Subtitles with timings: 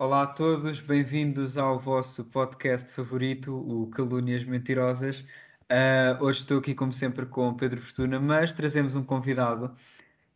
[0.00, 5.20] Olá a todos, bem-vindos ao vosso podcast favorito, o Calúnias Mentirosas.
[5.70, 9.76] Uh, hoje estou aqui, como sempre, com Pedro Fortuna, mas trazemos um convidado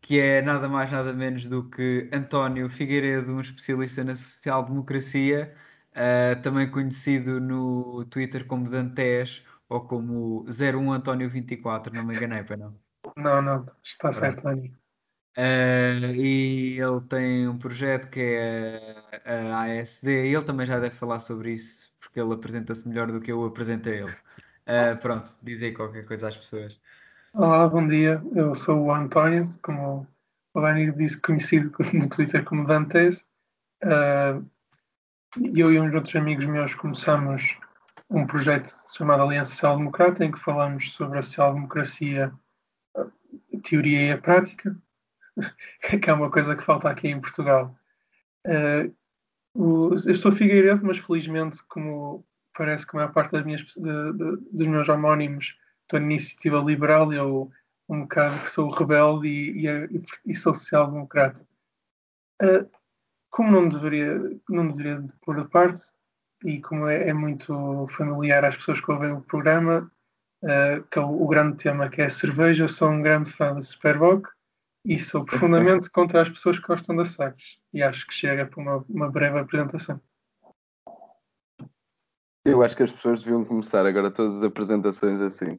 [0.02, 5.54] que é nada mais, nada menos do que António Figueiredo, um especialista na social-democracia,
[5.92, 12.44] uh, também conhecido no Twitter como Dantes ou como 01 António 24, não me enganei,
[12.44, 12.78] para não?
[13.16, 14.83] Não, não, está certo, António.
[15.36, 20.94] Uh, e ele tem um projeto que é a, ASD, e ele também já deve
[20.94, 24.12] falar sobre isso, porque ele apresenta-se melhor do que eu apresento a ele.
[24.12, 26.80] Uh, pronto, diz aí qualquer coisa às pessoas.
[27.32, 28.22] Olá, bom dia.
[28.34, 30.06] Eu sou o António, como
[30.54, 33.26] o Dani disse, conhecido no Twitter como Dantes.
[33.82, 34.48] Uh,
[35.54, 37.58] eu e uns outros amigos meus começamos
[38.08, 42.32] um projeto chamado Aliança Social Democrata, em que falamos sobre a social-democracia,
[42.96, 43.06] a
[43.62, 44.76] teoria e a prática,
[46.00, 47.74] que é uma coisa que falta aqui em Portugal.
[48.46, 48.94] Uh,
[49.54, 52.24] o, eu estou Figueiredo, mas felizmente, como
[52.56, 56.58] parece que a maior parte das minhas, de, de, dos meus homónimos estou na iniciativa
[56.58, 57.50] liberal, eu
[57.88, 61.46] um bocado que sou rebelde e, e, e sou social-democrata.
[62.42, 62.68] Uh,
[63.30, 65.82] como não deveria, não deveria pôr de parte,
[66.44, 69.90] e como é, é, muito familiar às pessoas que ouvem o programa,
[70.42, 73.54] uh, que é o, o, grande tema que é cerveja, eu sou um grande fã
[73.54, 74.28] da Superboc
[74.84, 77.58] e sou profundamente contra as pessoas que gostam da Sagres.
[77.72, 80.00] E acho que chega para uma, uma breve apresentação.
[82.44, 85.56] Eu acho que as pessoas deviam começar agora todas as apresentações assim.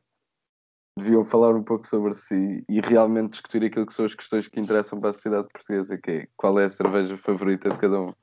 [0.97, 4.59] Deviam falar um pouco sobre si e realmente discutir aquilo que são as questões que
[4.59, 8.13] interessam para a sociedade portuguesa, que é qual é a cerveja favorita de cada um.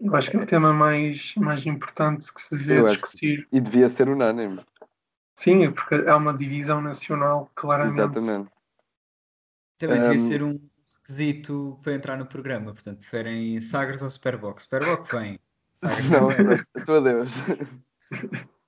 [0.00, 3.46] Eu acho que é o tema mais, mais importante que se devia discutir.
[3.48, 3.56] Que...
[3.56, 4.60] E devia ser unânime.
[5.38, 8.00] Sim, porque há uma divisão nacional, claramente.
[8.00, 8.50] Exatamente.
[9.78, 10.28] Também devia um...
[10.28, 10.60] ser um
[10.96, 12.72] requisito para entrar no programa.
[12.72, 14.64] Portanto, preferem Sagres ou Superbox?
[14.64, 15.38] Superbox vem.
[15.74, 16.36] Sagres não, é,
[16.76, 17.32] estou a Deus.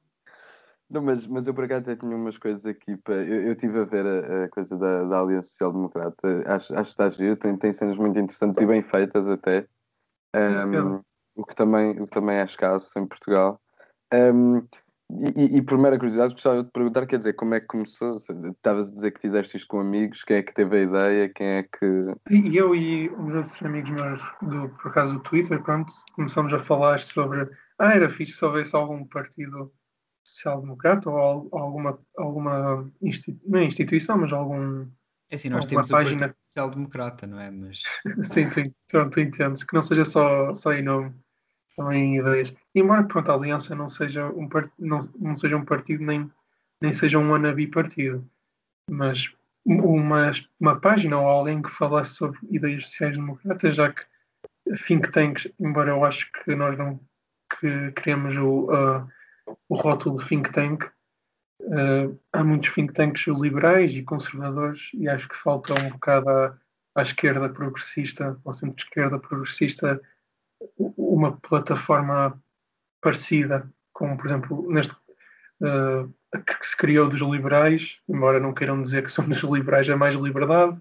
[0.90, 3.14] Não, mas, mas eu por acaso até tinha umas coisas aqui para.
[3.14, 6.96] Eu, eu estive a ver a, a coisa da, da Aliança Social Democrata, acho, acho
[6.96, 9.68] que está giro, tem, tem cenas muito interessantes e bem feitas até.
[10.34, 11.00] Um,
[11.36, 13.60] o, que também, o que também é escasso em Portugal.
[14.12, 14.66] Um,
[15.36, 18.16] e, e, por mera curiosidade, gostava de te perguntar, quer dizer, como é que começou?
[18.16, 21.46] Estavas a dizer que fizeste isto com amigos, quem é que teve a ideia, quem
[21.46, 22.14] é que...
[22.30, 26.58] E eu e os outros amigos meus, do, por acaso do Twitter, pronto, começamos a
[26.58, 27.48] falar sobre,
[27.78, 29.72] ah, era fixe se houvesse algum partido
[30.22, 34.86] social-democrata ou alguma, alguma institu não é instituição, mas algum...
[35.30, 36.26] É assim, nós temos página...
[36.26, 37.50] o social-democrata, não é?
[37.50, 37.82] Mas...
[38.22, 41.14] Sim, tu, tu, tu entendes, que não seja só, só em nome
[41.80, 42.54] também ideias.
[42.74, 44.70] Embora pronto, a Aliança não seja um, part...
[44.78, 46.30] não, não seja um partido nem,
[46.80, 48.28] nem seja um wannabe partido,
[48.90, 50.30] mas uma,
[50.60, 54.04] uma página ou alguém que falasse sobre ideias sociais-democratas, já que
[54.86, 57.00] think tanks, embora eu acho que nós não
[57.58, 59.08] que queremos o, uh,
[59.68, 60.84] o rótulo think tank,
[61.62, 66.56] uh, há muitos think tanks liberais e conservadores e acho que falta um bocado à,
[66.94, 70.00] à esquerda progressista, ao centro-esquerda progressista,
[70.76, 72.40] uma plataforma
[73.00, 76.12] parecida, como por exemplo neste uh,
[76.44, 80.78] que se criou dos liberais, embora não queiram dizer que somos liberais, é mais liberdade.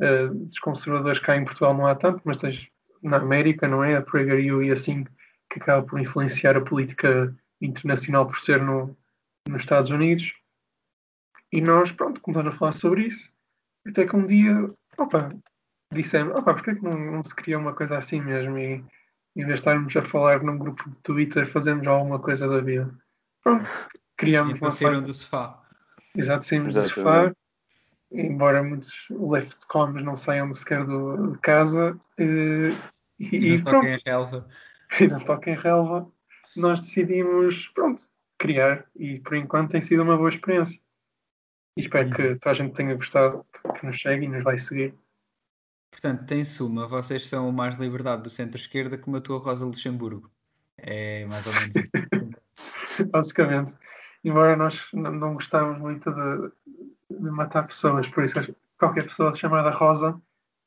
[0.00, 2.70] Uh, dos conservadores cá em Portugal não há tanto, mas tens
[3.02, 3.96] na América, não é?
[3.96, 5.04] A PragerU e assim,
[5.50, 8.96] que acaba por influenciar a política internacional por ser no,
[9.48, 10.34] nos Estados Unidos.
[11.52, 13.32] E nós, pronto, começamos a falar sobre isso.
[13.86, 15.32] Até que um dia, opa,
[15.92, 18.58] dissemos, opa, porquê que não, não se cria uma coisa assim mesmo?
[18.58, 18.84] E
[19.36, 22.92] em vez de estarmos a falar num grupo de Twitter, fazemos alguma coisa da vida.
[23.42, 23.70] Pronto,
[24.16, 25.62] criamos uma saíram do sofá.
[26.14, 27.32] Exato, saímos do sofá,
[28.10, 31.98] embora muitos leftcoms não saiam sequer do, de casa.
[32.18, 32.74] E,
[33.20, 33.86] e, e não pronto.
[33.86, 34.48] em relva.
[35.00, 36.08] E não toquem relva.
[36.54, 38.04] Nós decidimos, pronto,
[38.38, 40.80] criar e por enquanto tem sido uma boa experiência.
[41.76, 43.44] E espero que toda a gente tenha gostado,
[43.78, 44.94] que nos segue e nos vai seguir.
[45.96, 50.30] Portanto, em suma, vocês são o mais liberdade do centro-esquerda como a tua Rosa Luxemburgo.
[50.76, 51.90] É mais ou menos isso.
[53.10, 53.74] Basicamente.
[54.22, 56.52] Embora nós não gostávamos muito de,
[57.18, 60.20] de, matar pessoas, por isso qualquer pessoa chamada Rosa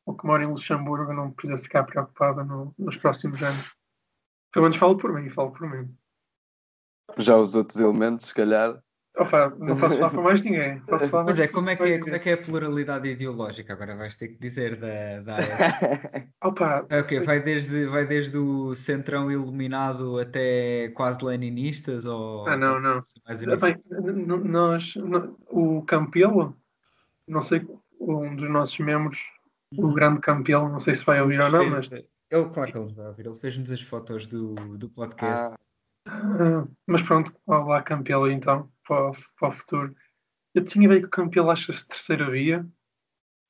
[0.04, 3.72] ou que mora em Luxemburgo não precisa ficar preocupada no, nos próximos anos.
[4.52, 5.96] Pelo menos falo por mim, falo por mim.
[7.20, 8.82] Já os outros elementos, se calhar,
[9.20, 10.80] Opa, não posso falar para mais ninguém.
[10.80, 13.74] Posso falar pois é, como é, que é, como é que é a pluralidade ideológica?
[13.74, 16.24] Agora vais ter que dizer da, da AS.
[16.42, 22.06] Opa, é, okay, vai, desde, vai desde o centrão iluminado até quase leninistas?
[22.06, 23.02] Ou, ah, não, não.
[23.60, 23.78] Bem,
[24.46, 24.94] nós,
[25.50, 26.56] o Campelo,
[27.28, 27.68] não sei,
[28.00, 29.22] um dos nossos membros,
[29.78, 32.94] o grande Campelo, não sei se vai ouvir ou não, mas Ele, claro que ele
[32.94, 35.56] vai ouvir, ele fez-nos as fotos do, do podcast.
[36.06, 39.96] Ah, mas pronto, vá lá Campelo então, para, o- para o futuro.
[40.56, 42.66] Eu tinha ideia que o Campelo acha-se terceira via,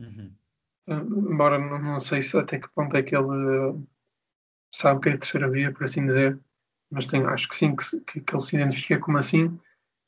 [0.01, 0.31] Uhum.
[0.87, 0.93] ah,
[1.31, 3.73] embora não, não sei se até que ponto é que ele ah,
[4.75, 6.37] sabe o que é a terceira via, por assim dizer,
[6.91, 9.59] mas tenho, acho que sim, que, que, que ele se identifica como assim.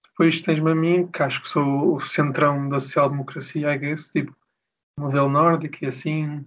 [0.05, 4.35] Depois tens-me a mim, que acho que sou o centrão da social-democracia, I guess, tipo,
[4.99, 6.45] modelo nórdico e assim,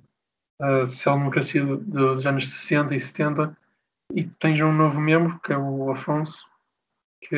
[0.61, 3.57] a social-democracia do- dos anos 60 e 70.
[4.15, 6.47] E tens um novo membro, que é o Afonso,
[7.23, 7.37] que,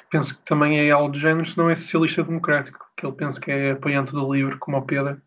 [0.00, 3.14] que penso que também é algo do género, se não é socialista democrático, que ele
[3.14, 5.20] pensa que é apoiante do livro, como o Pedro.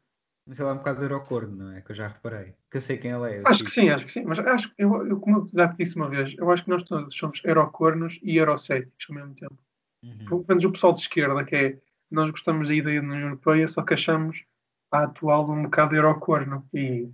[0.45, 1.81] Mas ele é um bocado eurocorno, não é?
[1.81, 2.53] Que eu já reparei.
[2.71, 3.41] Que eu sei quem ele é.
[3.45, 3.87] Acho que sigo.
[3.87, 6.33] sim, acho que sim, mas acho, eu, eu, como eu já te disse uma vez,
[6.37, 9.57] eu acho que nós todos somos eurocornos e eurocéticos ao mesmo tempo.
[10.03, 10.25] Uhum.
[10.25, 11.77] Pelo menos o pessoal de esquerda, que é
[12.09, 14.45] nós gostamos da ideia da União Europeia, só que achamos
[14.91, 17.09] a atual um bocado eurocorno e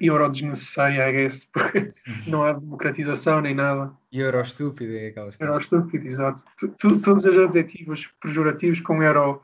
[0.00, 1.92] euro desnecessária, I guess, porque
[2.26, 3.92] não há democratização nem nada.
[4.10, 5.72] E euro estúpido é aquelas Euro coisas.
[5.72, 6.42] estúpido, exato.
[6.56, 9.42] Tu- tu- todos os adjetivos pejorativos com euro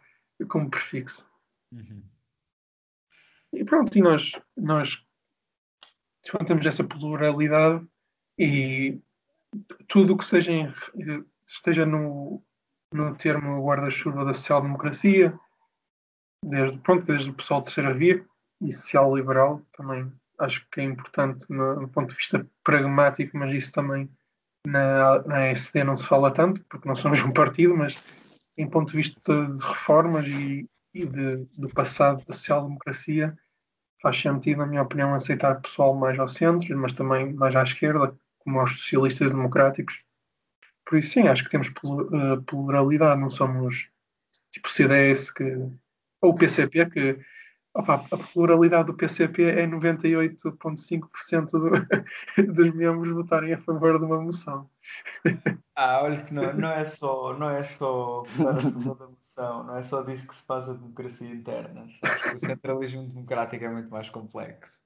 [0.48, 1.28] como prefixo.
[1.72, 2.02] Uhum.
[3.52, 5.04] E pronto, e nós, nós
[6.46, 7.84] temos essa pluralidade
[8.38, 8.98] e
[9.88, 10.72] tudo o que seja em-
[11.46, 12.42] esteja no,
[12.94, 15.38] no termo guarda-chuva da social-democracia,
[16.44, 18.25] desde, pronto, desde o pessoal de terceira via
[18.62, 20.10] e social-liberal, também
[20.40, 24.10] acho que é importante no, no ponto de vista pragmático, mas isso também
[24.66, 27.96] na, na SD não se fala tanto, porque não somos um partido, mas
[28.56, 33.37] em ponto de vista de reformas e, e de, do passado da social-democracia,
[34.02, 38.14] faz sentido, na minha opinião, aceitar pessoal mais ao centro, mas também mais à esquerda,
[38.38, 40.02] como aos socialistas democráticos.
[40.87, 43.88] Por isso, sim, acho que temos eh, pluralidade, não somos
[44.50, 45.44] tipo CDS que,
[46.20, 47.19] ou PCP, que
[47.75, 51.70] opa, a pluralidade do PCP é 98,5% do,
[52.52, 54.69] dos membros votarem a favor de uma moção.
[55.76, 59.64] Ah, olha que não, não é só, não é só votar a favor da moção,
[59.64, 61.87] não é só disso que se faz a democracia interna.
[62.00, 64.81] Sabes o centralismo democrático é muito mais complexo.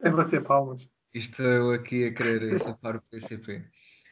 [0.00, 0.88] É bater palmas.
[1.12, 3.64] Isto eu aqui a querer safar o PCP.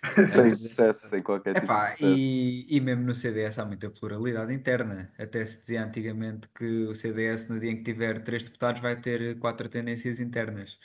[0.33, 2.05] Sem sucesso, sem qualquer tipo de Epá, sucesso.
[2.05, 5.13] e, e mesmo no CDS há muita pluralidade interna.
[5.19, 8.95] Até se dizia antigamente que o CDS, no dia em que tiver três deputados, vai
[9.01, 10.79] ter quatro tendências internas.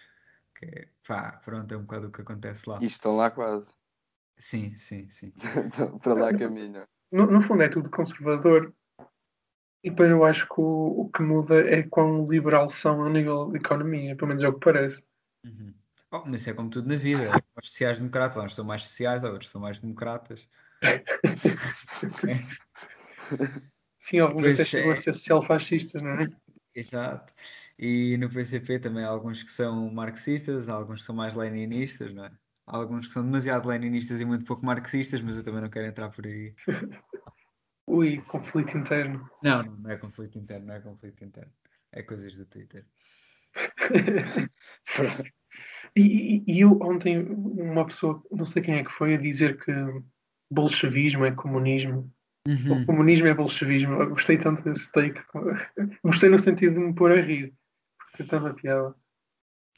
[0.56, 2.80] Que, é, pá, pronto, é um bocado o que acontece lá.
[2.82, 3.68] E estão lá quase.
[4.38, 5.32] Sim, sim, sim.
[6.02, 6.84] Para lá caminham.
[7.12, 8.74] No, no fundo é tudo conservador.
[9.84, 13.52] E depois eu acho que o, o que muda é quão liberal são a nível
[13.52, 15.04] de economia, pelo menos é o que parece.
[15.46, 15.74] Uhum.
[16.14, 17.32] Oh, mas isso é como tudo na vida.
[17.60, 20.48] Os sociais-democratas, uns são mais sociais, outros são mais democratas.
[24.00, 24.94] Sim, alguns até chegam é.
[24.94, 26.28] a ser social-fascistas, não é?
[26.76, 27.34] Exato.
[27.80, 32.14] E no PCP também há alguns que são marxistas, há alguns que são mais leninistas,
[32.14, 32.32] não é?
[32.68, 35.88] Há alguns que são demasiado leninistas e muito pouco marxistas, mas eu também não quero
[35.88, 36.54] entrar por aí.
[37.88, 39.28] Ui, conflito interno.
[39.42, 41.52] Não, não, não é conflito interno, não é conflito interno.
[41.92, 42.86] É coisas do Twitter.
[45.96, 49.72] E, e- eu ontem, uma pessoa, não sei quem é que foi, a dizer que
[50.50, 52.12] bolchevismo é comunismo.
[52.48, 52.82] Uhum.
[52.82, 53.94] O comunismo é bolchevismo.
[54.02, 55.22] Eu gostei tanto desse take.
[56.04, 57.54] Gostei no sentido de me pôr a rir.
[57.98, 58.94] Porque tem tanta piada.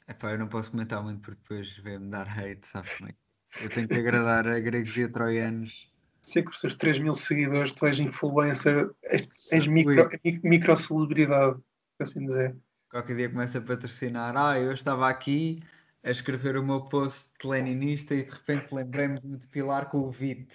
[0.08, 3.12] Epá, eu não posso comentar muito porque depois vem-me dar hate, sabes como é?
[3.12, 5.90] que- Eu tenho que agradar a gregos e a troianos.
[6.22, 11.56] Sei que os seus 3 mil seguidores, tu és influencer, és, és micro, mi- micro-celebridade,
[12.00, 12.56] assim dizer.
[12.90, 14.36] Qualquer dia começa a patrocinar.
[14.36, 15.60] Ah, eu estava aqui
[16.06, 20.10] a escrever o meu post leninista e de repente lembrei-me de me depilar com o
[20.10, 20.48] VIT.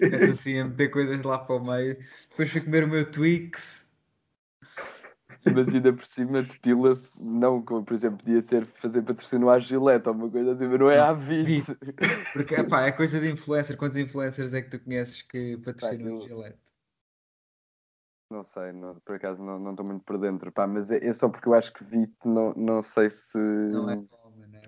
[0.00, 1.96] Começo assim a meter coisas lá para o meio.
[2.30, 3.88] Depois fui comer o meu Twix.
[5.44, 10.08] Mas ainda por cima depila-se, não como por exemplo podia ser fazer patrocínio à Gillette
[10.08, 11.64] ou uma coisa assim, mas não é à VIT.
[12.32, 13.76] Porque epá, é coisa de influencer.
[13.76, 16.58] Quantos influencers é que tu conheces que patrocinam o Gillette?
[18.28, 21.12] Não sei, não- por acaso não não estou muito por dentro, pá, mas é, é
[21.12, 24.02] só porque eu acho que VIT não, não sei se Não é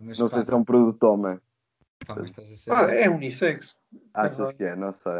[0.01, 0.09] não, né?
[0.09, 1.41] Mas, sei pá, se é um produto homem.
[2.07, 2.73] pá, mas estás a ser.
[2.73, 3.77] Ah, é unissex.
[4.15, 4.77] Achas que é?
[4.77, 5.13] Não sei.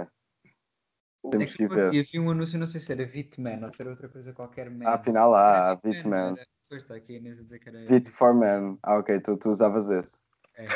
[1.25, 1.91] É Temos que que ir eu ver.
[1.91, 4.71] vi- vi um anúncio, não sei se era Vitman ou se era outra coisa qualquer.
[4.71, 4.87] Man.
[4.87, 6.33] Ah, afinal há, Era Vitman.
[6.37, 7.85] era- Pois está aqui a Inês a dizer que era.
[7.87, 8.79] Vit for Men.
[8.83, 10.21] Ah, ok, tu, tu usavas esse.
[10.55, 10.67] É.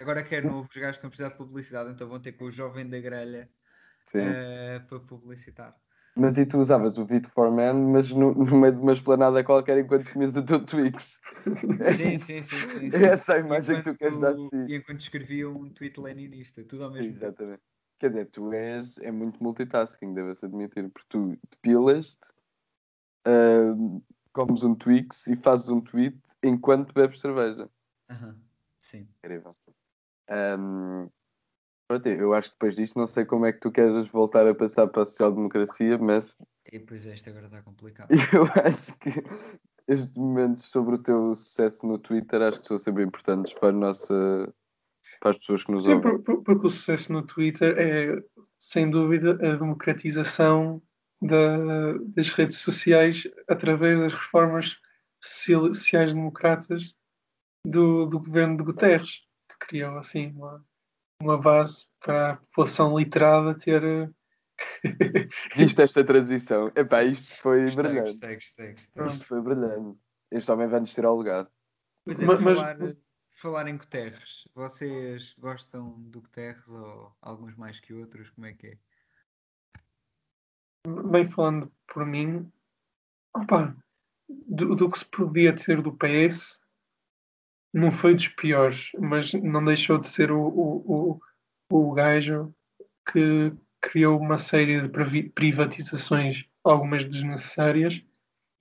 [0.00, 2.44] Agora que é novo, os gajos estão a precisar de publicidade, então vão ter com
[2.46, 3.48] o jovem da grelha
[4.06, 4.20] Sim.
[4.22, 5.76] eh, para publicitar.
[6.20, 9.44] Mas e tu usavas o Vit for Men, mas no, no meio de uma esplanada
[9.44, 11.16] qualquer enquanto comias o teu Twix.
[11.96, 12.40] Sim, sim, sim.
[12.40, 12.96] sim, sim.
[12.96, 14.72] É essa a imagem que tu queres dar de Enquanto- ti.
[14.72, 17.24] E enquanto escrevia um tweet leninista, tudo ao mesmo tempo.
[17.24, 17.62] Exatamente.
[18.00, 22.28] Quer dizer, tu és é muito multitasking, deve-se admitir, porque tu depilas-te,
[23.24, 24.00] ahm,
[24.32, 27.68] comes um Twix e fazes um tweet enquanto bebes cerveja.
[28.80, 29.06] Sim.
[29.18, 29.56] Incrível.
[30.30, 31.08] Um,
[31.88, 34.54] pronto, eu acho que depois disto não sei como é que tu queres voltar a
[34.54, 36.36] passar para a social-democracia, mas
[36.70, 38.08] E depois este agora está complicado.
[38.34, 39.10] eu acho que
[39.88, 43.72] estes momentos sobre o teu sucesso no Twitter acho que são sempre importantes para a
[43.72, 44.52] nossa
[45.20, 46.22] para as pessoas que nos Sim, ouvem.
[46.22, 48.22] por- porque o sucesso no Twitter é,
[48.58, 50.80] sem dúvida, a democratização
[51.20, 54.76] da- das redes sociais através das reformas
[55.20, 56.94] socia- sociais-democratas
[57.66, 60.64] do, do governo de Guterres, que criou assim uma,
[61.20, 63.82] uma base para a população literada ter.
[63.82, 64.10] eh,
[65.56, 66.70] Viste esta transição?
[66.74, 68.12] Epá, isto foi Gostei, brilhante.
[68.12, 69.06] gostei, gostei, gostei.
[69.06, 69.98] Isto foi brilhante.
[70.30, 71.50] Este homem vai-nos tirar o lugar.
[72.04, 72.96] Pois é, mas- falar, por
[73.40, 78.30] falar em Guterres, vocês gostam do Guterres ou alguns mais que outros?
[78.30, 78.78] Como é que é?
[81.10, 82.50] bem falando por mim,
[83.34, 83.76] opa,
[84.28, 86.60] do, do que se podia ter do PS,
[87.78, 91.20] não foi dos piores, mas não deixou de ser o, o,
[91.70, 92.52] o, o gajo
[93.10, 98.02] que criou uma série de privatizações, algumas desnecessárias,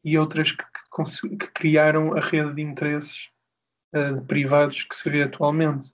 [0.03, 3.29] e outras que, que que criaram a rede de interesses
[3.93, 5.91] eh, de privados que se vê atualmente.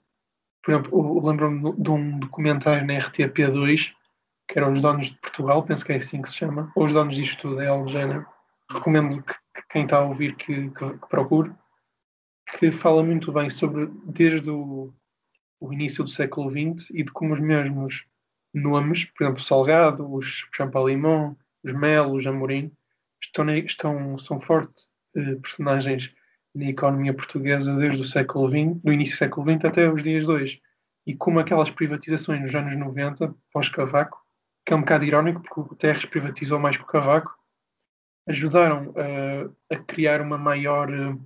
[0.62, 3.92] Por exemplo, lembro-me de um documentário na RTP2
[4.48, 6.92] que eram os donos de Portugal, penso que é assim que se chama, ou os
[6.92, 8.26] donos disto tudo, é algo do género.
[8.70, 11.52] Recomendo que, que quem está a ouvir que- que procure,
[12.58, 14.92] que fala muito bem sobre desde o,
[15.60, 18.06] o início do século XX e de como os mesmos
[18.52, 22.70] nomes, por exemplo, Salgado, os Champalimau, os Melo, os Amorim,
[23.20, 26.14] estão, estão, são fortes eh, personagens
[26.54, 30.24] na economia portuguesa desde o século XX, do início do século XX até os dias
[30.24, 30.62] de hoje.
[31.04, 34.22] E como aquelas privatizações nos anos 90, pós-Cavaco,
[34.64, 37.34] que é um bocado irónico, porque o Guterres privatizou mais que o Cavaco,
[38.28, 40.92] ajudaram eh, a criar uma maior.
[40.94, 41.18] eh,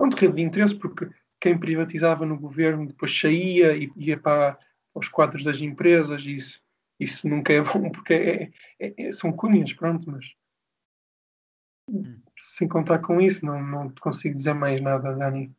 [0.00, 1.08] um terreno de interesse, porque
[1.40, 4.58] quem privatizava no governo depois saía e ia para,
[4.94, 6.60] os quadros das empresas, e isso,
[7.00, 10.34] isso nunca é bom, porque é- é- é- são cunhas, pronto, mas.
[12.38, 15.54] Sem contar com isso, não, não te consigo dizer mais nada, Dani.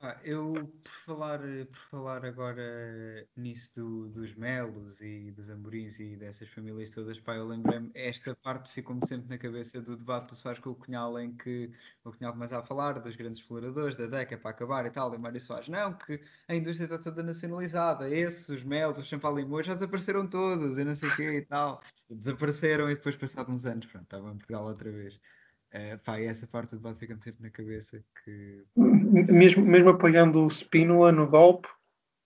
[0.00, 0.52] Ah, eu,
[0.84, 6.90] por falar, por falar agora nisso do- dos Melos e dos Amorins e dessas famílias
[6.92, 10.70] todas, pá, eu lembrei-me, esta parte ficou-me sempre na cabeça do debate do Soares com
[10.70, 11.72] o Cunhal, em que
[12.04, 15.18] o Cunhal começa a falar dos grandes exploradores, da DECA para acabar e tal, e
[15.18, 19.74] Mário Soares, não, que a indústria está toda nacionalizada, esses, os Melos, os Champalimous, já
[19.74, 21.82] desapareceram todos, e não sei o quê e tal.
[22.08, 25.20] Desapareceram e depois, passado uns anos, pronto, estavam em Portugal outra vez.
[26.04, 30.50] Pá, e essa parte do debate fica-me sempre na cabeça que mesmo, mesmo apoiando o
[30.50, 31.68] Spínola no golpe,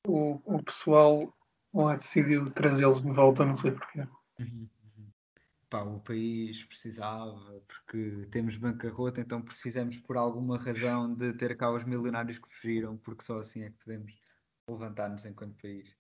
[0.06, 1.36] o, o pessoal
[1.74, 4.00] lá decidiu trazê-los de volta, não sei porquê.
[4.38, 5.10] Uhum, uhum.
[5.68, 11.70] Pá, o país precisava, porque temos bancarrota, então precisamos por alguma razão de ter cá
[11.72, 14.12] os milionários que fugiram, porque só assim é que podemos
[14.68, 15.94] levantar-nos enquanto país.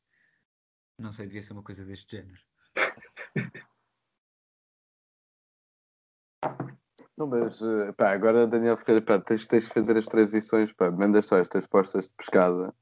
[0.98, 2.40] Não sei, devia ser uma coisa deste género.
[7.22, 10.90] Não, mas eh, pá, agora Daniel Ferreira, pá, tens, tens de fazer as transições, pá,
[10.90, 12.74] manda só estas postas de pescada.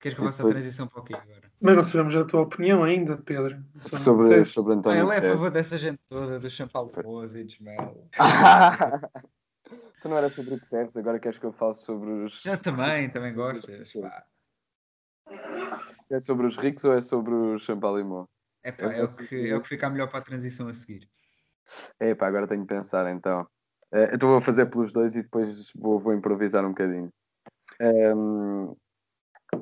[0.00, 1.50] Queres que eu faça a transição para o quê agora?
[1.60, 3.62] Mas não sabemos a tua opinião ainda, Pedro.
[3.78, 4.48] Sobre, Sobre, Guterres.
[4.48, 8.08] sobre Ah, António ele é a favor dessa gente toda, do Champalmoso e de Mel.
[10.02, 12.42] tu não era sobre o Guterres, agora queres que eu fale sobre os.
[12.42, 13.92] Já também, também gostas.
[13.92, 14.26] Pá.
[16.10, 18.28] É sobre os ricos ou é sobre o Champalimau?
[18.64, 20.74] É, pá, Eu é, o que, é o que fica melhor para a transição a
[20.74, 21.08] seguir.
[22.00, 23.46] É pá, agora tenho que pensar então.
[23.92, 27.10] Eh, então vou fazer pelos dois e depois vou, vou improvisar um bocadinho.
[27.80, 28.74] Ehm,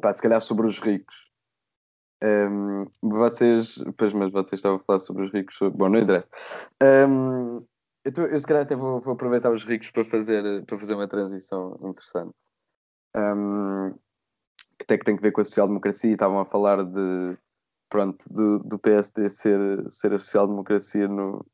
[0.01, 1.15] pá, se calhar sobre os ricos.
[2.23, 5.57] Ehm, vocês, pois, mas vocês estavam a falar sobre os ricos.
[5.57, 6.29] sobre- Bom, não interessa.
[6.83, 7.61] Ehm,
[8.05, 10.95] eu, tô- eu se calhar até vou, vou aproveitar os ricos para fazer, para fazer
[10.95, 12.35] uma transição interessante.
[13.15, 13.93] Ehm,
[14.79, 17.37] que até que tem que ver com a social-democracia estavam a falar de
[17.89, 21.45] pronto, do, do PSD ser, ser a social-democracia no,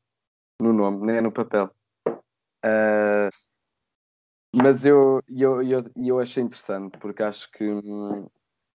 [0.63, 1.69] no nome, nem no papel.
[2.63, 3.29] Ah,
[4.55, 8.27] mas eu, eu, eu, eu achei interessante porque acho que, hum,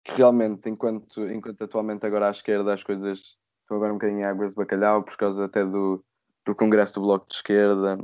[0.04, 3.20] que realmente, enquanto, enquanto atualmente agora à esquerda as coisas
[3.62, 6.04] estão agora um bocadinho em águas de bacalhau, por causa até do,
[6.46, 7.98] do Congresso do Bloco de Esquerda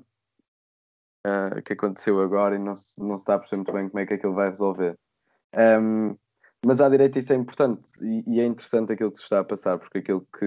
[1.25, 3.99] ah, que aconteceu agora e não se, não se está a perceber muito bem como
[3.99, 4.97] é que aquilo vai resolver.
[5.53, 6.15] Ahm,
[6.65, 9.43] mas à direita isso é importante e, e é interessante aquilo que se está a
[9.43, 10.45] passar, porque aquilo que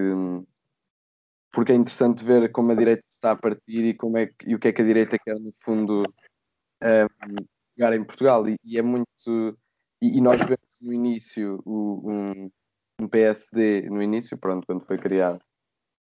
[1.57, 4.53] porque é interessante ver como a direita está a partir e como é que, e
[4.53, 6.03] o que é que a direita quer no fundo
[6.83, 7.35] um,
[7.75, 9.57] jogar em Portugal e, e é muito
[9.99, 12.51] e, e nós vemos no início o, um,
[13.01, 15.39] um PSD no início, pronto, quando foi criado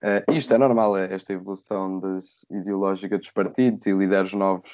[0.04, 4.70] Uh, isto é normal, é esta evolução das, ideológica dos partidos e líderes novos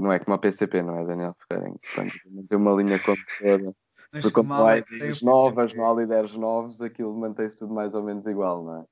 [0.00, 1.78] Não é como a PCP, não é, Daniel Ferreira?
[1.78, 3.72] Portanto, manter uma linha condutora.
[4.10, 7.94] Porque como não há tem ideias novas, não há líderes novos, aquilo mantém-se tudo mais
[7.94, 8.84] ou menos igual, não é?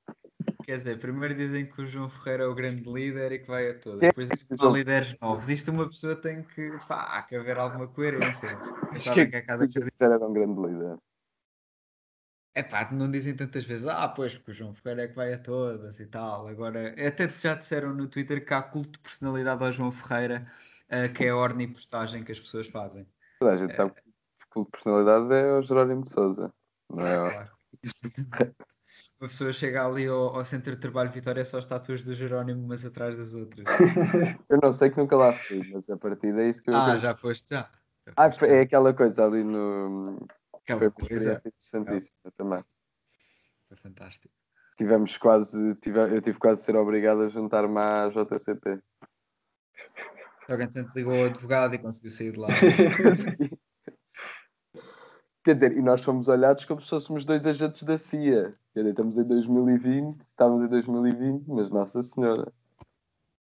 [0.63, 3.69] Quer dizer, primeiro dizem que o João Ferreira é o grande líder e que vai
[3.71, 4.03] a todas.
[4.03, 5.49] É Depois dizem que disse o não há João- líderes novos.
[5.49, 6.71] Isto uma pessoa tem que.
[6.87, 8.59] Pá, há que haver alguma coerência.
[8.99, 9.67] Sabem que que é é cada
[9.99, 10.97] era um grande líder?
[12.53, 15.33] É pá, não dizem tantas vezes, ah, pois, porque o João Ferreira é que vai
[15.33, 16.47] a todas e tal.
[16.47, 20.51] Agora, até já disseram no Twitter que há culto de personalidade ao João Ferreira,
[20.89, 23.07] eh, que é a ornipostagem que as pessoas fazem.
[23.39, 26.53] Toda a gente sabe que o de personalidade é o Jerónimo de Souza.
[26.89, 27.31] Não é?
[27.31, 27.51] Claro.
[29.21, 32.83] Uma pessoa chega ali ao, ao Centro de Trabalho Vitória, só estátuas do Jerónimo umas
[32.83, 33.65] atrás das outras.
[34.49, 36.97] Eu não sei que nunca lá fui, mas a partir daí isso que eu Ah,
[36.97, 37.69] já foste, já.
[38.07, 40.17] Já Ah, foste, foi- é aquela coisa ali no.
[40.51, 41.33] Foi Aquela uma coisa.
[41.45, 42.63] interessantíssima também.
[43.67, 44.33] Foi fantástico.
[44.75, 45.75] Tivemos quase.
[45.75, 48.79] Tive, eu tive quase de ser obrigado a juntar-me à JCP.
[50.49, 52.47] Alguém tanto ligou ao advogado e conseguiu sair de lá.
[55.45, 58.55] Quer dizer, e nós fomos olhados como se fôssemos dois agentes da CIA.
[58.73, 62.51] Dizer, estamos em 2020, estávamos em 2020, mas Nossa Senhora.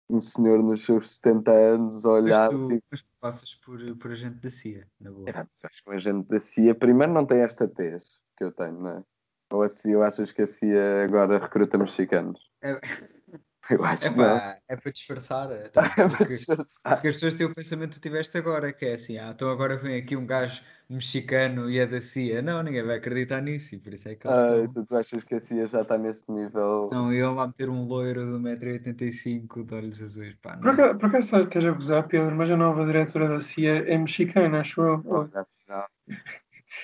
[0.09, 2.49] Um senhor nos seus 70 anos a Mas olhar.
[2.49, 5.29] tu, tipo, mas tu passas por, por agente da CIA, na boa.
[5.29, 8.51] "Ah, mas acho que um agente da CIA, primeiro, não tem esta tez que eu
[8.51, 9.03] tenho, não é?
[9.51, 12.39] Ou a CIA, ou achas que a CIA agora recruta mexicanos?
[12.61, 12.79] É-
[13.69, 15.47] Eu acho É que pá, é para disfarçar.
[15.67, 16.93] então, É para porque, disfarçar.
[16.95, 19.47] porque as pessoas têm o pensamento que tu tiveste agora, que é assim, ah, então
[19.51, 22.41] agora vem aqui um gajo mexicano e é da CIA.
[22.41, 24.85] Não, ninguém vai acreditar nisso, e por isso é que eles Ah, estão.
[24.85, 26.89] tu achas que a CIA já está nesse nível?
[26.91, 30.35] Não, iam lá meter um loiro de 1,85m de olhos azuis.
[30.41, 30.71] Pá, Por não.
[30.73, 34.61] acaso, por acaso estás- a gozar, Pedro, mas a nova diretora da CIA é mexicana,
[34.61, 35.29] acho eu.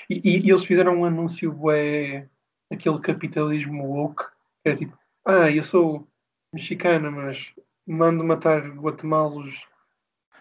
[0.09, 2.27] E, e- e eles fizeram um anúncio bué,
[2.71, 4.23] aquele capitalismo woke,
[4.63, 6.07] que era tipo, ah, eu sou
[6.53, 7.53] mexicana, mas
[7.87, 9.67] mando matar guatemalos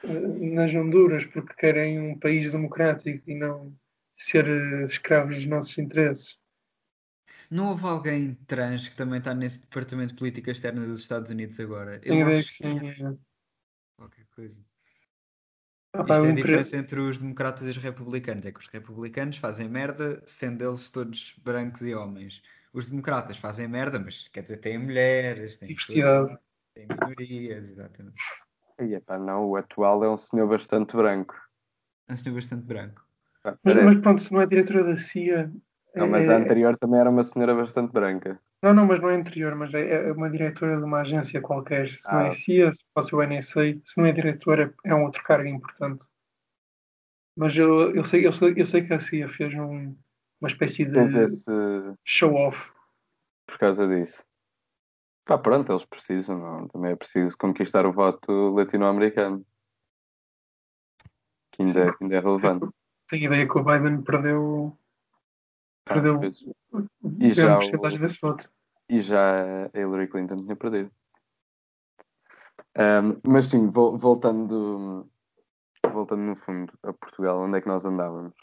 [0.07, 3.75] nas Honduras porque querem um país democrático e não
[4.17, 6.38] ser eh, escravos dos nossos interesses.
[7.51, 11.59] Não houve alguém trans que também está nesse departamento de política externa dos Estados Unidos
[11.61, 11.99] agora?
[11.99, 12.88] Tenho Eu acho que sim.
[12.88, 13.14] é.
[13.97, 14.61] Qualquer coisa.
[15.93, 18.45] Ah, pá, Isto é a diferença entre os democratas e os republicanos.
[18.47, 22.43] É que os republicanos fazem merda, sendo eles todos brancos e homens.
[22.73, 26.37] Os democratas fazem merda, mas quer dizer, têm mulheres, têm pessoas,
[26.75, 28.17] têm minorias, exatamente.
[28.79, 31.35] Aí, epá, não, o atual é um senhor bastante branco.
[32.09, 33.03] É um senhor bastante branco.
[33.63, 35.53] Mas, mas pronto, se não é diretora da CIA.
[35.95, 38.41] Não, mas é- a anterior também era uma senhora bastante branca.
[38.63, 41.87] Não, não, mas não é anterior, mas é, é uma diretora de uma agência qualquer.
[41.89, 42.27] Se não Ah.
[42.27, 45.47] é CIA, se pode ser o NSA, se não é diretora, é um outro cargo
[45.47, 46.07] importante.
[47.37, 49.95] Mas eu, eu, sei, eu, sei, eu sei que a CIA fez um-
[50.41, 51.51] uma espécie de esse
[52.05, 52.73] show-off.
[53.47, 54.25] por causa disso.
[55.25, 56.69] Pá, pronto, eles precisam, não?
[56.69, 59.45] Também é preciso conquistar o voto latino-americano.
[61.53, 62.67] Que ainda, que ainda é relevante.
[63.09, 64.77] Tenho ideia que o Biden perdeu,
[65.87, 66.45] Ah, perdeu pois.
[66.71, 68.51] grande já o- porcentagem desse voto.
[68.89, 70.91] E já a Hillary Clinton tinha perdido.
[72.77, 75.09] Ahm, mas sim, vol- voltando,
[75.91, 78.35] voltando no fundo a Portugal, onde é que nós andávamos?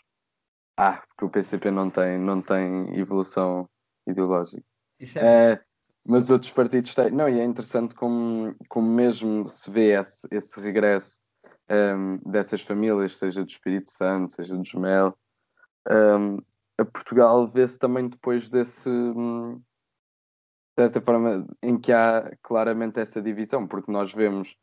[0.77, 3.69] Ah, porque o PCP não tem, não tem evolução
[4.07, 4.63] ideológica.
[4.99, 5.53] Isso é.
[5.53, 5.63] É,
[6.05, 7.11] mas outros partidos têm.
[7.11, 11.19] Não, e é interessante como, como mesmo se vê esse, esse regresso
[11.69, 15.17] ahm, dessas famílias, seja do Espírito Santo, seja dos Mel.
[15.89, 16.37] ahm,
[16.77, 18.89] a Portugal vê-se também depois desse.
[18.89, 19.61] hum,
[20.77, 24.55] de certa forma, em que há claramente essa divisão, porque nós vemos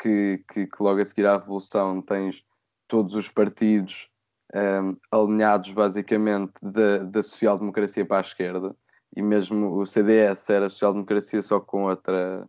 [0.00, 2.42] que, que, que logo a seguir à Revolução tens
[2.88, 4.08] todos os partidos
[4.54, 8.76] ahm, alinhados basicamente da, da social-democracia para a esquerda
[9.16, 12.46] e mesmo o CDS era social-democracia só com outra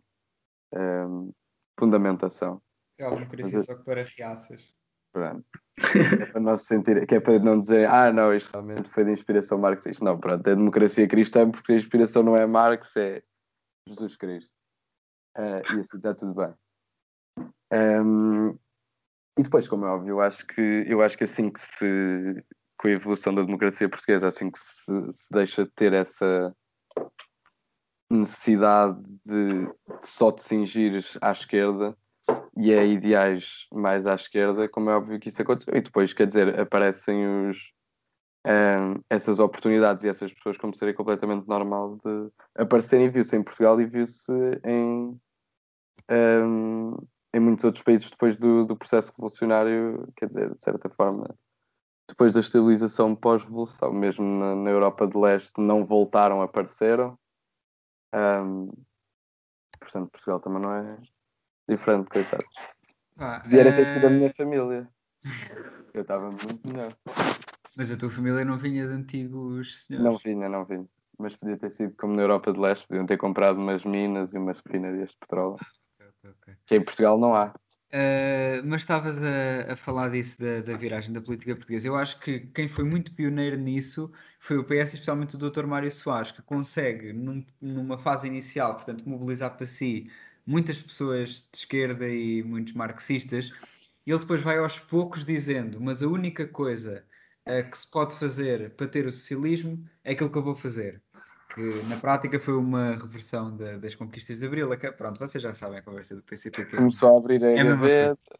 [0.74, 1.30] ahm,
[1.78, 2.60] fundamentação.
[2.98, 4.68] É a democracia mas só que para reaças.
[5.12, 5.44] Pronto.
[6.20, 9.04] É para não se sentir, que é para não dizer, ah, não, isto realmente foi
[9.04, 10.04] de inspiração marxista.
[10.04, 13.22] Não, pronto, é democracia cristã porque a inspiração não é Marx, é
[13.88, 14.52] Jesus Cristo.
[15.36, 16.54] Ah, e assim está tudo bem.
[17.72, 18.58] Ahm,
[19.38, 22.44] e depois, como é óbvio, eu acho que, eu acho que assim que se,
[22.78, 26.54] com a evolução da democracia portuguesa, assim que se, se deixa de ter essa
[28.10, 29.68] necessidade de,
[30.02, 31.96] só te cingires à esquerda
[32.56, 35.74] e a ideais mais à esquerda, como é óbvio que isso aconteceu.
[35.76, 37.56] E depois, quer dizer, aparecem os,
[38.46, 43.10] ehm, essas oportunidades e essas pessoas como seria completamente normal de aparecerem.
[43.10, 44.32] Viu-se em Portugal e viu-se
[44.64, 45.20] em,
[46.08, 46.94] ehm,
[47.34, 51.34] em muitos outros países depois do, do processo revolucionário, quer dizer, de certa forma,
[52.08, 57.18] depois da estabilização pós-revolução, mesmo na, na Europa de Leste, não voltaram, apareceram.
[58.12, 58.70] Ehm,
[59.78, 60.98] portanto, Portugal também não é
[61.68, 62.48] diferente, coitados.
[63.18, 64.88] Ah, Podia ter sido a minha família.
[65.92, 66.96] Eu estava muito melhor.
[67.76, 70.04] Mas a tua família não vinha de antigos senhores?
[70.04, 70.88] Não vinha, não vinha.
[71.18, 74.38] Mas podia ter sido como na Europa de Leste, podiam ter comprado umas minas e
[74.38, 75.56] umas refinarias de petróleo.
[75.94, 76.54] Okay, okay.
[76.66, 77.52] Que em Portugal não há.
[77.88, 81.88] Uh, mas estavas a, a, falar disso da, da, viragem da política portuguesa.
[81.88, 85.66] Eu acho que quem foi muito pioneiro nisso foi o PS, especialmente o Dr.
[85.66, 90.10] Mário Soares, que consegue, num, numa fase inicial, portanto, mobilizar para si
[90.46, 93.50] muitas pessoas de esquerda e muitos marxistas,
[94.06, 97.04] e ele depois vai aos poucos dizendo: Mas a única coisa
[97.46, 101.02] uh, que se pode fazer para ter o socialismo é aquilo que eu vou fazer
[101.58, 104.70] que na prática foi uma reversão das conquistas de Abril.
[104.78, 106.64] Que, pronto, vocês já sabem a conversa do PCP.
[106.66, 108.38] Começou a abrir a é gaveta.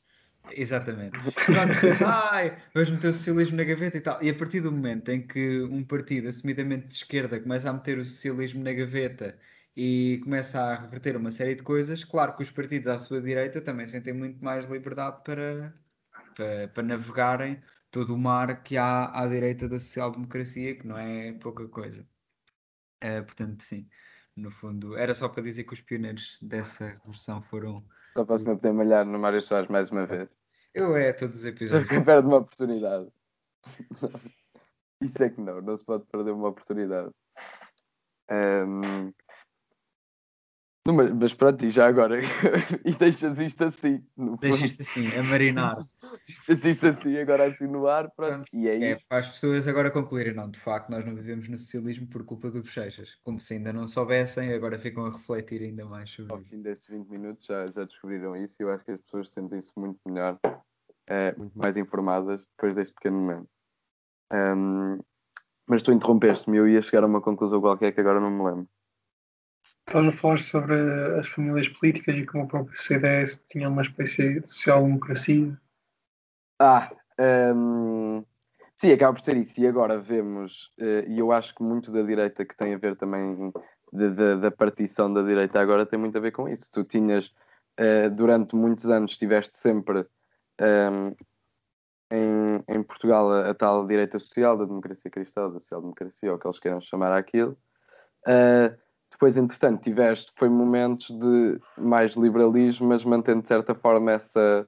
[0.52, 1.18] Exatamente.
[1.18, 4.22] Pronto, ai, vamos meter o socialismo na gaveta e tal.
[4.22, 7.98] E a partir do momento em que um partido assumidamente de esquerda começa a meter
[7.98, 9.36] o socialismo na gaveta
[9.76, 13.60] e começa a reverter uma série de coisas, claro que os partidos à sua direita
[13.60, 15.74] também sentem muito mais liberdade para,
[16.36, 21.32] para, para navegarem todo o mar que há à direita da social-democracia, que não é
[21.32, 22.06] pouca coisa.
[23.02, 23.88] Uh, portanto, sim,
[24.36, 27.84] no fundo, era só para dizer que os pioneiros dessa revolução foram.
[28.16, 30.28] Só posso não poder malhar no Mário Soares mais uma vez.
[30.74, 31.88] Eu é, todos os episódios.
[31.88, 33.08] Só que perde uma oportunidade.
[35.00, 37.12] Isso é que não, não se pode perder uma oportunidade.
[38.30, 39.12] Um,
[40.86, 42.18] não, mas, mas pronto, e já agora,
[42.84, 44.02] e deixas isto assim.
[44.40, 45.76] Deixas isto assim, a marinar.
[46.26, 48.32] deixas isto assim, agora assim no ar, pronto.
[48.32, 51.46] pronto e é, é para as pessoas agora concluírem, não, de facto, nós não vivemos
[51.48, 53.16] no socialismo por culpa do Bochechas.
[53.22, 56.88] Como se ainda não soubessem, agora ficam a refletir ainda mais sobre Ao fim destes
[56.88, 60.38] 20 minutos já, já descobriram isso e eu acho que as pessoas sentem-se muito melhor,
[61.06, 63.48] é, muito mais informadas depois deste pequeno momento.
[64.32, 64.98] Um,
[65.66, 68.68] mas tu interrompeste-me eu ia chegar a uma conclusão qualquer que agora não me lembro.
[69.88, 70.74] Estavas a falar sobre
[71.18, 75.58] as famílias políticas e como o próprio CDS tinha uma espécie de social-democracia.
[76.60, 78.22] Ah, um,
[78.76, 79.58] sim, acaba por ser isso.
[79.58, 82.96] E agora vemos, uh, e eu acho que muito da direita que tem a ver
[82.96, 83.50] também
[83.90, 86.70] de, de, da partição da direita agora tem muito a ver com isso.
[86.70, 87.24] Tu tinhas,
[87.80, 90.06] uh, durante muitos anos, estiveste sempre
[90.60, 91.16] um,
[92.12, 96.46] em, em Portugal a, a, tal direita social, da democracia cristã, da social-democracia, ou que
[96.46, 97.56] eles queiram chamar aquilo.
[98.26, 98.76] Uh,
[99.18, 104.64] depois, entretanto, tiveste, foi momentos de mais liberalismo, mas mantendo de certa forma essa.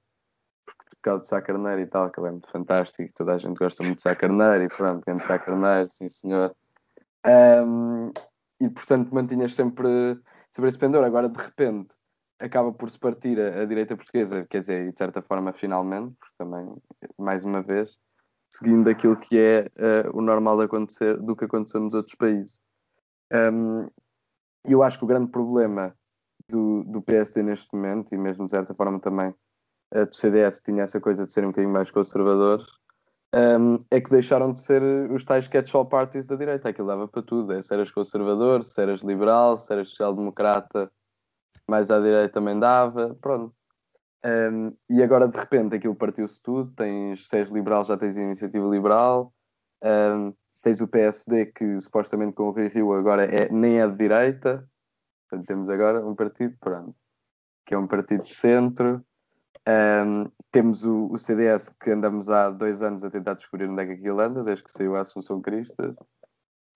[0.66, 3.56] Porque por causa de Sá Carneiro e tal, que é muito fantástico, toda a gente
[3.56, 6.52] gosta muito de Sá Carneiro, e pronto, grande Sá Carneiro, sim senhor.
[7.24, 8.10] Um,
[8.60, 10.18] e portanto mantinhas sempre,
[10.50, 11.04] sempre esse pendor.
[11.04, 11.94] Agora, de repente,
[12.40, 16.12] acaba por se partir a, a, direita portuguesa, quer dizer, e de certa forma, finalmente,
[16.18, 16.74] porque também,
[17.16, 17.96] mais uma vez,
[18.48, 22.58] seguindo aquilo que é uh, o normal de acontecer, do que aconteceu nos outros países.
[23.32, 23.88] Um,
[24.64, 25.94] eu acho que o grande problema
[26.48, 29.34] do, do PSD neste momento, e mesmo de certa forma também
[29.92, 32.66] a do CDS tinha essa coisa de serem um bocadinho mais conservadores,
[33.32, 36.68] um, é que deixaram de ser os tais catch-all parties da direita.
[36.68, 37.52] Aquilo dava para tudo.
[37.52, 40.90] É, se eras conservador, se eras liberal, se eras social-democrata,
[41.68, 43.16] mais à direita também dava.
[43.20, 43.54] Pronto.
[44.24, 46.72] Um, e agora, de repente, aquilo partiu-se tudo.
[46.72, 49.32] Tens, se és liberal, já tens iniciativa liberal.
[49.82, 53.96] Um, tens o PSD que supostamente com o Rio Rio agora é, nem é de
[53.96, 54.68] direita,
[55.28, 56.94] portanto temos agora um partido, pronto,
[57.66, 59.04] que é um partido de centro.
[59.68, 63.86] Um, temos o, o, CDS que andamos há dois anos a tentar descobrir onde é
[63.86, 65.94] que aquilo anda, desde que saiu a Assunção Cristas.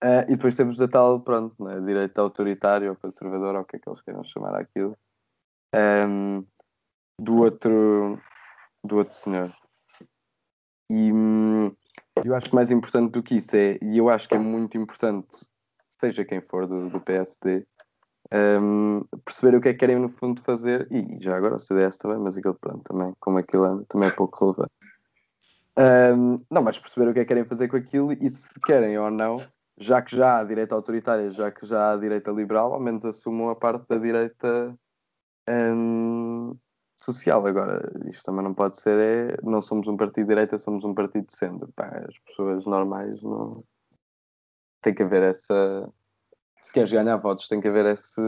[0.03, 3.77] Uh, e depois temos a tal, pronto, né, direita autoritária ou conservadora, ou o que
[3.77, 4.95] é que eles queiram chamar aquilo,
[5.73, 6.45] um,
[7.19, 8.21] do outro
[8.85, 9.55] do outro senhor.
[10.89, 11.75] E, hum,
[12.23, 14.77] eu acho que mais importante do que isso é, e eu acho que é muito
[14.77, 15.27] importante,
[15.99, 17.65] seja quem for do, do PSD,
[18.33, 21.97] um, perceber o que é que querem no fundo fazer, e já agora o CDS
[21.97, 24.71] também, mas aquele pronto, também, como aquilo anda, também é pouco relevante.
[25.77, 28.97] Um, não, mas perceber o que é que querem fazer com aquilo e se querem
[28.97, 29.45] ou não,
[29.77, 33.49] já que já há direita autoritária, já que já há direita liberal, ao menos assumam
[33.49, 34.73] a parte da direita
[35.49, 36.55] um,
[37.05, 37.45] social.
[37.45, 40.93] Agora, isto também não pode ser, é, não somos um partido de direita, somos um
[40.93, 41.71] partido de centro.
[41.75, 43.63] Pá, as pessoas normais não.
[44.81, 45.89] Tem que haver essa.
[46.61, 48.21] Se queres ganhar votos, tem que haver esse,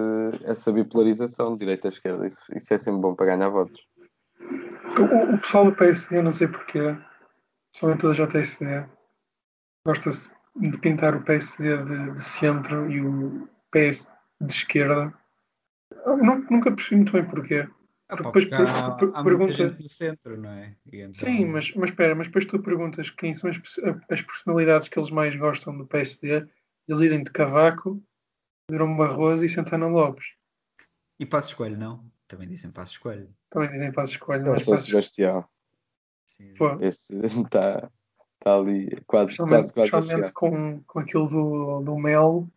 [0.43, 2.27] essa bipolarização de direita a esquerda.
[2.27, 3.81] Isso, isso é sempre bom para ganhar votos.
[4.39, 6.95] O, o pessoal do PSD, não sei porquê,
[7.71, 8.85] principalmente da JSD,
[9.85, 14.09] gosta-se de pintar o PSD de, de, centro e o PS
[14.41, 15.13] de esquerda.
[16.05, 17.67] Eu nunca percebi muito bem porquê.
[18.09, 19.69] Ah, depois per, há, há pergunta...
[19.71, 20.75] no centro, não é?
[20.85, 21.13] Então...
[21.13, 23.57] Sim, mas, mas espera, mas depois tu perguntas quem são as,
[24.09, 26.47] as personalidades que eles mais gostam do PSD,
[26.87, 28.01] eles dizem de Cavaco,
[28.69, 30.35] Durão Barroso e Santana Lopes.
[31.19, 32.09] E Passo Escolho, não?
[32.27, 33.33] também dizem Passos Coelho.
[33.49, 34.47] Também dizem Passos Coelho.
[34.47, 35.45] É o mas São Passos- Sebastião.
[36.25, 36.53] Sim.
[36.55, 37.89] Pô, Esse está
[38.39, 40.31] tá ali quase, quase, quase a especialmente chegar.
[40.33, 42.47] com, com aquilo do, do Mel,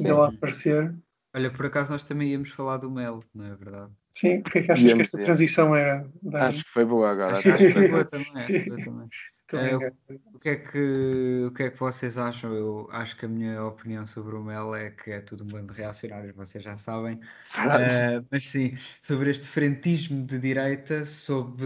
[0.00, 0.94] lá aparecer.
[1.34, 3.92] Olha, por acaso nós também íamos falar do Mel, não é verdade?
[4.16, 5.24] Sim, o que é que achas que esta é.
[5.24, 6.08] transição era?
[6.22, 6.44] Dani?
[6.46, 7.36] Acho que foi boa agora.
[7.36, 8.26] Acho que que foi boa também,
[9.52, 9.92] É, brincar.
[10.34, 12.52] O que, é que, o que é que vocês acham?
[12.52, 15.72] Eu acho que a minha opinião sobre o Mel é que é tudo um bando
[15.72, 17.14] de reacionários, vocês já sabem.
[17.14, 21.62] Uh, mas sim, sobre este frentismo de direita, sob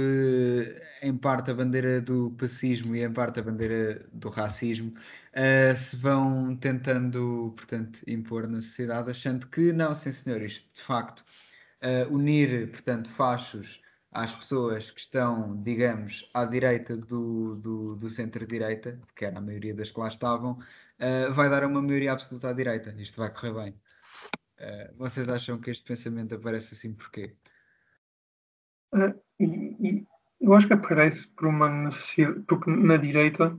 [1.00, 5.96] em parte a bandeira do pacismo e em parte a bandeira do racismo, uh, se
[5.96, 11.24] vão tentando, portanto, impor na sociedade, achando que não, sim senhor, isto de facto
[11.82, 13.80] uh, unir, portanto, fachos
[14.12, 19.74] às pessoas que estão, digamos, à direita do, do, do centro-direita, que era a maioria
[19.74, 22.94] das que lá estavam, uh, vai dar uma maioria absoluta à direita.
[22.98, 23.80] Isto vai correr bem.
[24.58, 27.34] Uh, vocês acham que este pensamento aparece assim porquê?
[29.38, 30.04] E,
[30.40, 33.56] eu acho que aparece por uma necessidade, porque na direita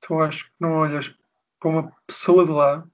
[0.00, 1.14] tu acho que não olhas
[1.58, 2.86] para uma pessoa de lá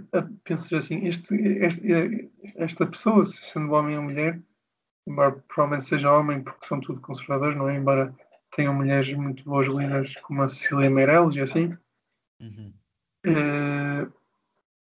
[0.44, 4.40] pensas assim, este, este- esta pessoa, sendo homem ou mulher,
[5.06, 7.76] embora provavelmente seja homem, porque são tudo conservadores, não é?
[7.76, 8.14] Embora
[8.50, 11.76] tenham mulheres muito boas líderes como a Cecília Meirelles e assim,
[12.40, 12.72] Uhum.
[13.24, 14.06] eh,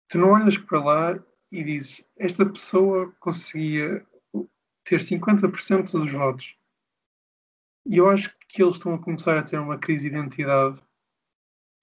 [0.08, 1.20] tu não olhas para lá
[1.52, 4.06] e dizes esta pessoa conseguia
[4.84, 6.56] ter 50% dos votos.
[7.86, 10.82] E eu acho que eles estão a começar a ter uma crise de identidade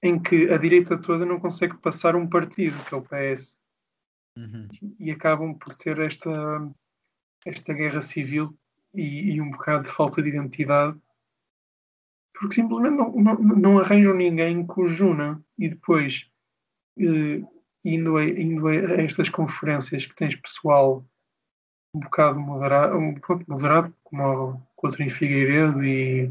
[0.03, 3.59] em que a direita toda não consegue passar um partido, que é o PS,
[4.37, 4.69] Uhum.
[5.01, 6.31] e acabam por ter esta,
[7.47, 8.55] esta guerra civil
[8.95, 10.99] e, e um bocado de falta de identidade,
[12.35, 15.43] porque simplesmente não, não, não arranjam ninguém que os juna.
[15.59, 16.31] E depois,
[16.99, 17.43] eh,
[17.83, 21.03] indo, a, indo a estas conferências que tens pessoal
[21.95, 26.31] um bocado moderado, um pouco moderado como o Coutinho Figueiredo e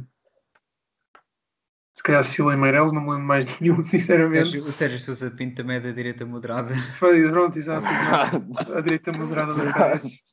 [2.05, 4.51] calhar Cecília Meirelles, não me lembro mais de nenhum, sinceramente.
[4.51, 6.73] Sérgio- O Sérgio Sousa Pinto também é da direita moderada.
[6.99, 8.45] Foi, pronto, exato, exato.
[8.77, 10.23] A direita moderada do PS.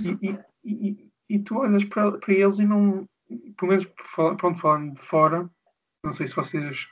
[0.00, 3.06] E, e, e, e tu olhas para, para eles e não,
[3.56, 3.88] pelo menos
[4.38, 5.48] pronto, falando de fora,
[6.04, 6.86] não sei se vocês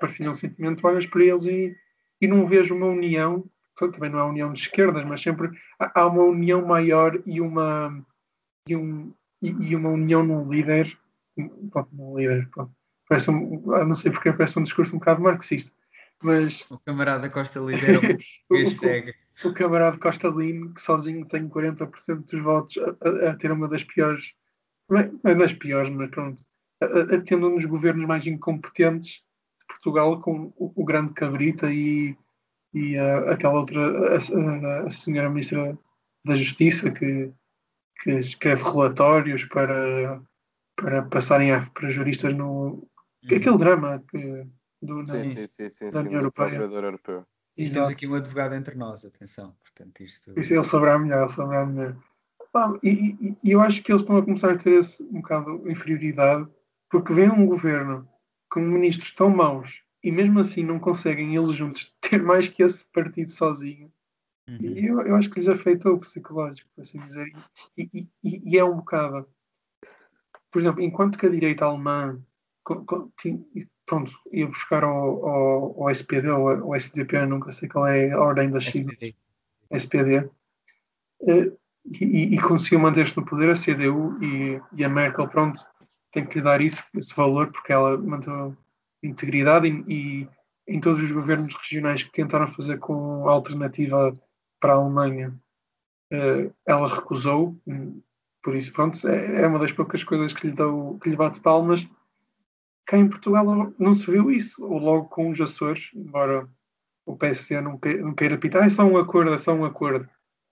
[0.00, 1.74] partilham o sentimento, olhas para eles e,
[2.20, 3.44] e não vejo uma união,
[3.76, 5.48] portanto, também não é união de esquerdas, mas sempre
[5.78, 8.04] há, há uma união maior e uma,
[8.68, 10.98] e, um, e, e uma união num líder,
[11.70, 12.72] pronto, num líder, pronto.
[13.08, 15.72] Parece um, ah, não sei porque parece um discurso um bocado marxista,
[16.22, 19.14] mas O camarada Costa lidera o o, hashtag.
[19.44, 23.68] o camarada Costa Lino, que sozinho tem 40% dos votos, a, a- a ter uma
[23.68, 24.32] das piores,
[24.88, 26.42] não é das piores, mas pronto,
[26.82, 29.22] a, a- tendo um dos governos mais incompetentes
[29.60, 32.16] de Portugal, com o, o grande Cabrita e,
[32.74, 35.78] e aquela outra, a senhora Ministra
[36.24, 37.30] da Justiça, que,
[38.02, 40.20] que escreve relatórios para,
[40.76, 42.88] para passarem a, para juristas no.
[43.34, 44.46] Aquele drama que,
[44.80, 46.48] do, na- Sim, sim, sim, sim, Da União Europeia.
[46.50, 47.26] Procurador Europeu.
[47.56, 47.74] Exato.
[47.74, 49.56] temos aqui um advogado entre nós, atenção.
[49.62, 50.38] Portanto, isto.
[50.38, 51.96] Isso ele saberá melhor, ele saberá melhor.
[52.82, 55.58] E, e- e eu acho que eles estão a começar a ter esse um bocado
[55.58, 56.48] de inferioridade,
[56.90, 58.08] porque vem um governo
[58.50, 62.84] com ministros tão maus e mesmo assim não conseguem eles juntos ter mais que esse
[62.86, 63.92] partido sozinho.
[64.48, 64.56] Uhum.
[64.60, 67.26] E eu, eu acho que lhes afetou o psicológico, por assim dizer.
[67.76, 69.26] E, e- e- e é um bocado.
[70.50, 72.18] Por exemplo, enquanto que a direita alemã
[73.86, 78.20] pronto, ia buscar ao, ao, ao SPD ou ao SDP, nunca sei qual é a
[78.20, 78.96] ordem das siglas.
[78.96, 79.16] SPD.
[79.70, 80.30] SPD,
[81.28, 81.52] eh,
[82.00, 85.64] e, e conseguiu manter-se no poder a CDU e, e a Merkel, pronto,
[86.12, 88.56] tem que lhe dar isso, esse valor, porque ela manteve
[89.02, 90.28] integridade e, e
[90.66, 94.12] em todos os governos regionais que tentaram fazer com a alternativa
[94.60, 95.32] para a Alemanha,
[96.10, 97.56] eh, ela recusou,
[98.42, 101.40] por isso, pronto, é, é uma das poucas coisas que lhe, dou, que lhe bate
[101.40, 101.86] palmas.
[102.86, 103.44] Cá em Portugal
[103.78, 106.48] não se viu isso, ou logo com os Açores, embora
[107.04, 110.04] o PSD não queira, não queira pitar, é só um acordo, é só um acordo.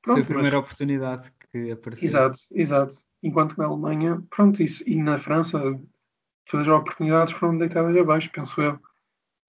[0.05, 2.07] Foi a Pronto, primeira mas- oportunidade que apareceu.
[2.07, 2.95] Exato, exato.
[3.23, 4.83] Enquanto que na Alemanha, pronto, isso.
[4.87, 5.59] E na França,
[6.47, 8.79] todas as oportunidades foram deitadas abaixo, penso eu.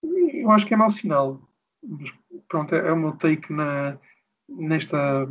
[0.04, 1.42] Eu acho que é mau sinal.
[1.84, 2.14] Mas,
[2.48, 3.98] pronto, é, é o meu take na,
[4.48, 5.28] nesta,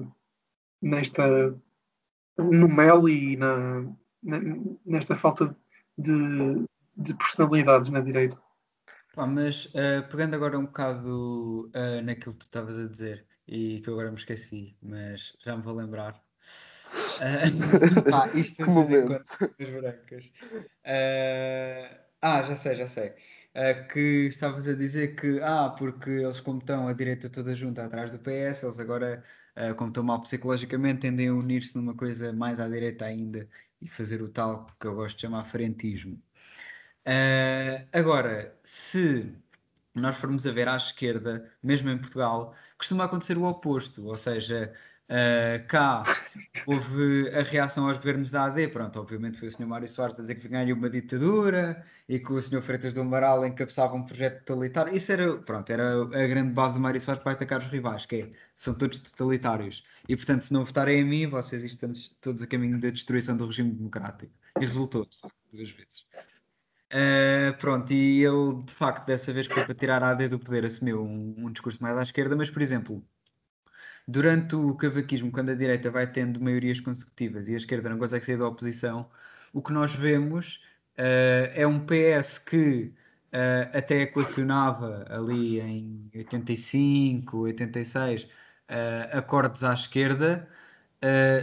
[0.82, 1.56] nesta,
[2.36, 3.82] no Mel e na,
[4.22, 4.40] na-
[4.84, 5.56] nesta falta
[5.96, 6.12] de,
[6.96, 8.36] de personalidades na direita.
[9.12, 13.80] Pá, mas eh, pegando agora um bocado eh, naquilo que tu estavas a dizer e
[13.80, 16.22] que eu agora me esqueci, mas já me vou lembrar.
[17.18, 17.50] Eh,
[18.08, 19.12] pá, isto Que momento.
[19.60, 20.32] as brancas.
[20.84, 23.10] Eh, ah, já sei, já sei.
[23.54, 27.84] uh, que estavas a dizer que, ah, porque eles como estão a direita toda junta
[27.84, 29.24] atrás do PS, eles agora,
[29.56, 33.48] uh, como estão mal psicologicamente, tendem a unir-se numa coisa mais à direita ainda
[33.80, 36.20] e fazer o tal que eu gosto de chamar frentismo.
[37.06, 39.30] Uh, agora, se
[39.94, 44.72] nós formos a ver à esquerda, mesmo em Portugal, costuma acontecer o oposto, ou seja,
[45.08, 46.02] uh, cá
[46.66, 49.66] houve a reação aos governos da AD, pronto, obviamente foi o Sr.
[49.66, 52.62] Mário Soares a dizer que vinha uma ditadura e que o Sr.
[52.62, 56.80] Freitas do Amaral encabeçava um projeto totalitário, isso era, pronto, era a grande base do
[56.80, 60.64] Mário Soares para atacar os rivais, que é, são todos totalitários, e portanto se não
[60.64, 65.04] votarem em mim, vocês estamos todos a caminho da destruição do regime democrático, e resultou,
[65.04, 66.06] de facto, duas vezes.
[66.94, 70.38] Uh, pronto, e ele de facto dessa vez que foi para tirar a AD do
[70.38, 73.04] poder assumiu um, um, discurso mais à esquerda, mas por exemplo,
[74.06, 78.24] durante o cavaquismo, quando a direita vai tendo maiorias consecutivas e a esquerda não consegue
[78.24, 79.10] sair da oposição,
[79.52, 80.60] o que nós vemos
[80.96, 82.92] uh, é um PS que
[83.32, 88.28] uh, até equacionava ali em 85, 86
[89.12, 90.48] acordes à esquerda,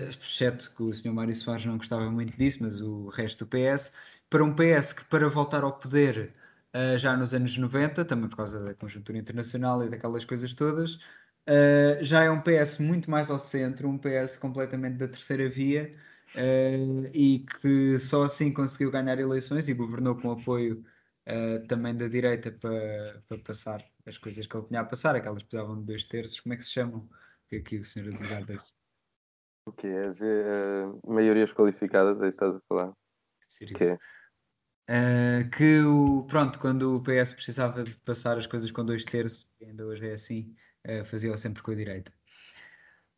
[0.10, 1.14] exceto que o Sr.
[1.14, 3.92] Mário Soares não gostava muito disso, mas o resto do PS
[4.32, 6.34] para um PS que, para voltar ao poder
[6.74, 10.96] uh, já nos anos 90, também por causa da conjuntura internacional e daquelas coisas todas,
[10.96, 15.94] uh, já é um PS muito mais ao centro, um PS completamente da terceira via
[16.34, 20.84] uh, e que só assim conseguiu ganhar eleições e governou com apoio
[21.70, 25.80] também da direita para, para passar as coisas que ele tinha a passar, aquelas precisavam
[25.80, 27.08] de dois terços, como é que se chamam?
[27.48, 28.54] Que aqui o senhor advogado.
[29.65, 30.10] O que é?
[31.08, 32.91] maiorias qualificadas, é isso que estás a falar?
[33.78, 33.98] Que
[34.91, 39.47] Uh, que o, pronto, quando o PS precisava de passar as coisas com dois terços,
[39.62, 40.54] ainda hoje é assim,
[40.86, 42.12] uh, fazia-o sempre com a direita.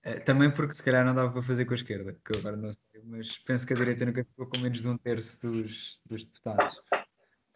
[0.05, 2.55] Uh, também porque se calhar não dava para fazer com a esquerda, que eu agora
[2.55, 5.99] não sei, mas penso que a direita nunca ficou com menos de um terço dos,
[6.05, 6.79] dos deputados.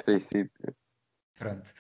[0.03, 0.75] Princípio.
[1.35, 1.71] Pronto.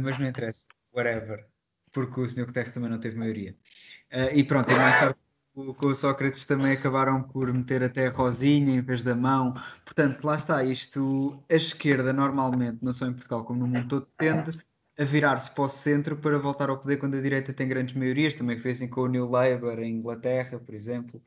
[0.00, 1.46] mas não interessa, whatever,
[1.92, 2.46] porque o Sr.
[2.46, 3.54] Guterres também não teve maioria.
[4.32, 5.18] e pronto, e mais tarde
[5.74, 9.54] com o Sócrates também acabaram por meter até a rosinha em vez da mão.
[9.84, 11.42] Portanto, lá está isto.
[11.48, 14.58] A esquerda, normalmente, não só em Portugal como no mundo todo, tende
[14.98, 18.34] a virar-se para o centro para voltar ao poder quando a direita tem grandes maiorias.
[18.34, 21.22] Também foi assim com o New Labour em Inglaterra, por exemplo.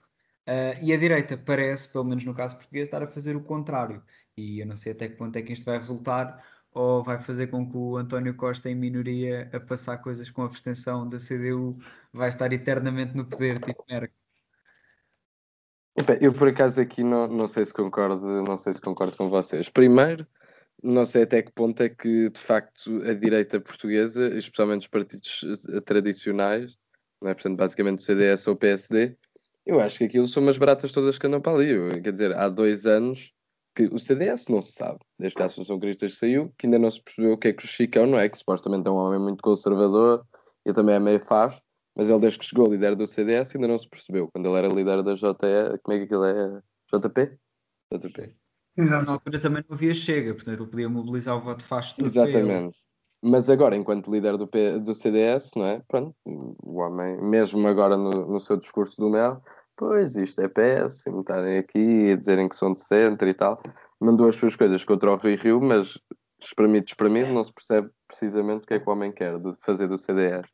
[0.47, 4.03] Uh, e a direita parece, pelo menos no caso português, estar a fazer o contrário.
[4.37, 7.47] E eu não sei até que ponto é que isto vai resultar ou vai fazer
[7.47, 11.79] com que o António Costa, em minoria, a passar coisas com a abstenção da CDU,
[12.13, 14.18] vai estar eternamente no poder, tipo Merkel.
[16.21, 19.69] Eu por acaso aqui não, não sei se concordo, não sei se concordo com vocês.
[19.69, 20.25] Primeiro,
[20.83, 25.45] não sei até que ponto é que de facto a direita portuguesa, especialmente os partidos
[25.69, 26.71] eh, tradicionais,
[27.23, 27.33] é?
[27.33, 29.15] portanto basicamente o CDS ou o PSD,
[29.65, 31.69] eu acho que aquilo são umas baratas todas que andam para ali.
[31.69, 33.31] Eu, quer dizer, há dois anos
[33.75, 36.89] que o CDS não se sabe, desde que a Associação Cristas saiu, que ainda não
[36.89, 38.27] se percebeu o que é que o Chicão, não é?
[38.27, 40.25] Que supostamente é um homem muito conservador,
[40.65, 41.61] e também é meio faz,
[41.99, 44.29] mas ele desde que chegou líder do CDS ainda não se percebeu.
[44.31, 46.61] Quando ele era líder da JE, como é que aquilo é?
[46.93, 47.37] JP?
[47.93, 48.35] JP.
[48.77, 49.05] Exato.
[49.05, 52.05] Na altura também não havia Chega, portanto ele podia mobilizar o voto fácil.
[52.05, 52.77] Exatamente.
[53.21, 55.83] Mas agora, enquanto líder do, P, do CDS, não é?
[55.89, 59.43] Pronto, o homem, mesmo agora no, no seu discurso do Mel,
[59.75, 63.61] pois isto é péssimo, estarem aqui e dizerem que são de centro e tal,
[63.99, 65.99] mandou as suas coisas contra o Rui Rio, mas
[66.39, 69.89] espremido, espremido, não se percebe precisamente o que é que o homem quer de fazer
[69.89, 70.47] do CDS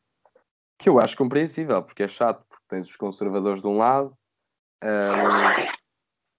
[0.78, 4.16] que eu acho compreensível, porque é chato, porque tens os conservadores de um lado,
[4.82, 5.76] um,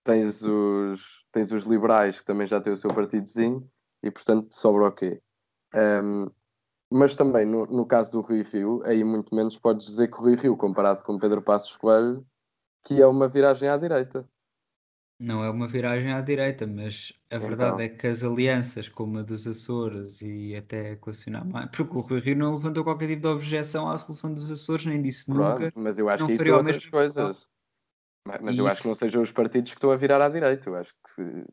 [0.03, 3.69] tens, os, tens os liberais que também já têm o seu partidozinho
[4.03, 5.21] e portanto sobra o quê?
[5.73, 6.29] Um,
[6.91, 10.21] mas também no, no caso do Rui Rio, aí muito menos podes dizer que o
[10.21, 12.25] Rui Rio, comparado com Pedro Passos Coelho,
[12.85, 14.27] que é uma viragem à direita.
[15.19, 17.47] Não é uma viragem à direita, mas a então.
[17.47, 22.01] verdade é que as alianças, como a dos Açores e até equacionar mais, porque o
[22.01, 25.59] Rui Rio não levantou qualquer tipo de objeção à solução dos Açores, nem disse Pronto,
[25.59, 25.73] nunca.
[25.75, 27.47] Mas eu acho que isso são outras coisas.
[28.27, 30.69] Mas, mas eu acho que não sejam os partidos que estão a virar à direita.
[30.69, 31.45] Eu acho que se...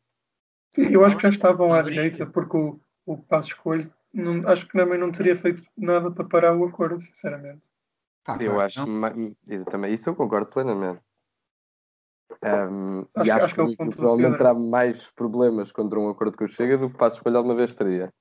[0.75, 4.67] Sim, eu acho que já estavam à direita, porque o, o Passo Escolho não, acho
[4.67, 7.71] que também não teria feito nada para parar o acordo, sinceramente.
[8.27, 8.85] Ah, eu acho,
[9.71, 11.01] também isso eu concordo plenamente.
[12.43, 16.09] Um, acho, e acho, acho que, que, é que provavelmente terá mais problemas contra um
[16.09, 18.13] acordo que o Chega do que Passo Escolha alguma vez teria.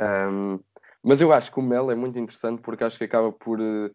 [0.00, 0.58] Um,
[1.02, 3.60] mas eu acho que o Mel é muito interessante porque acho que acaba por.
[3.60, 3.90] Uh,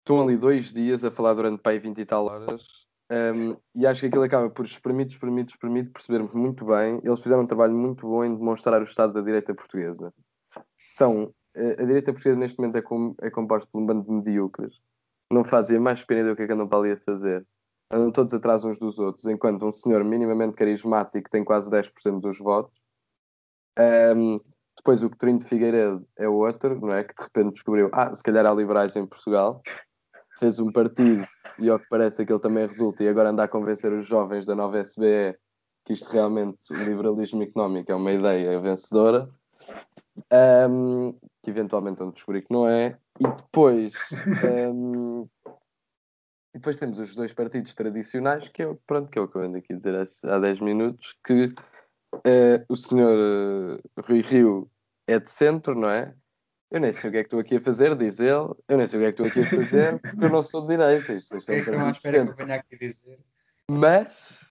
[0.00, 4.00] estão ali dois dias a falar durante pai 20 e tal horas um, e acho
[4.00, 7.00] que aquilo acaba por espremido, espremido, espremido, percebermos muito bem.
[7.02, 10.12] Eles fizeram um trabalho muito bom em demonstrar o estado da direita portuguesa.
[10.78, 11.34] São.
[11.56, 14.78] Uh, a direita portuguesa neste momento é, com, é composta por um bando de medíocres
[15.30, 17.46] não fazia mais pena do que é que andam para ali a fazer.
[17.90, 22.38] Andam todos atrás uns dos outros, enquanto um senhor minimamente carismático tem quase 10% dos
[22.38, 22.78] votos
[23.78, 24.40] Um,
[24.76, 27.02] depois o Coutinho de Figueiredo é outro, não é?
[27.02, 29.60] Que de repente descobriu, ah, se calhar há liberais em Portugal.
[30.38, 31.26] Fez um partido
[31.58, 34.54] e ao que parece aquele também resulta e agora anda a convencer os jovens da
[34.54, 35.36] nova SBE
[35.88, 39.26] que isto realmente, o liberalismo económico é uma ideia vencedora.
[40.30, 41.12] Um,
[41.42, 42.98] que eventualmente vão descobrir que não é.
[43.20, 43.94] E depois,
[44.72, 45.28] um,
[46.54, 49.42] e depois temos os dois partidos tradicionais, que é, pronto, que é o que eu
[49.42, 51.46] ando aqui a dizer há 10 minutos, que
[52.14, 54.70] uh, o senhor uh, Rui Rio
[55.06, 56.14] é de centro, não é?
[56.70, 58.54] Eu nem sei o que é que estou aqui a fazer, diz ele.
[58.68, 60.60] Eu nem sei o que é que estou aqui a fazer, porque eu não sou
[60.62, 61.14] de direita.
[61.14, 63.18] Isto, isto é, é que não espera que eu venha aqui dizer.
[63.70, 64.47] Mas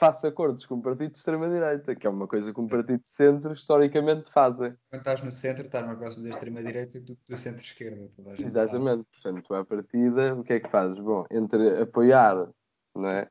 [0.00, 3.10] faço acordos com o partido de extrema-direita, que é uma coisa que um partido de
[3.10, 4.74] centro historicamente fazem.
[4.88, 8.08] Quando estás no centro, estás mais próximo da extrema-direita do que do centro-esquerda.
[8.38, 9.06] Exatamente.
[9.20, 9.42] Sabe.
[9.42, 10.98] Portanto, à partida, o que é que fazes?
[10.98, 12.48] Bom, entre apoiar
[12.96, 13.28] não é?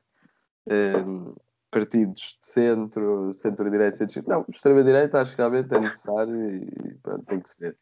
[1.04, 1.34] Um,
[1.72, 7.40] partidos de centro, centro-direita, centro não, extrema-direita acho que realmente é necessário e pronto, tem
[7.40, 7.76] que ser.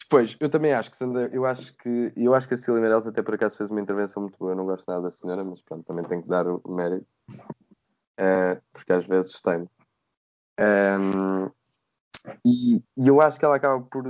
[0.00, 3.06] Depois, eu também acho que Sandra, eu acho que eu acho que a Cília Meirelles
[3.06, 5.60] até por acaso fez uma intervenção muito boa, eu não gosto nada da senhora, mas
[5.62, 7.06] pronto, também tenho que dar o mérito
[8.20, 9.68] uh, porque às vezes tem.
[10.58, 11.50] Um,
[12.44, 14.04] e, e, eu acho que ela acaba por,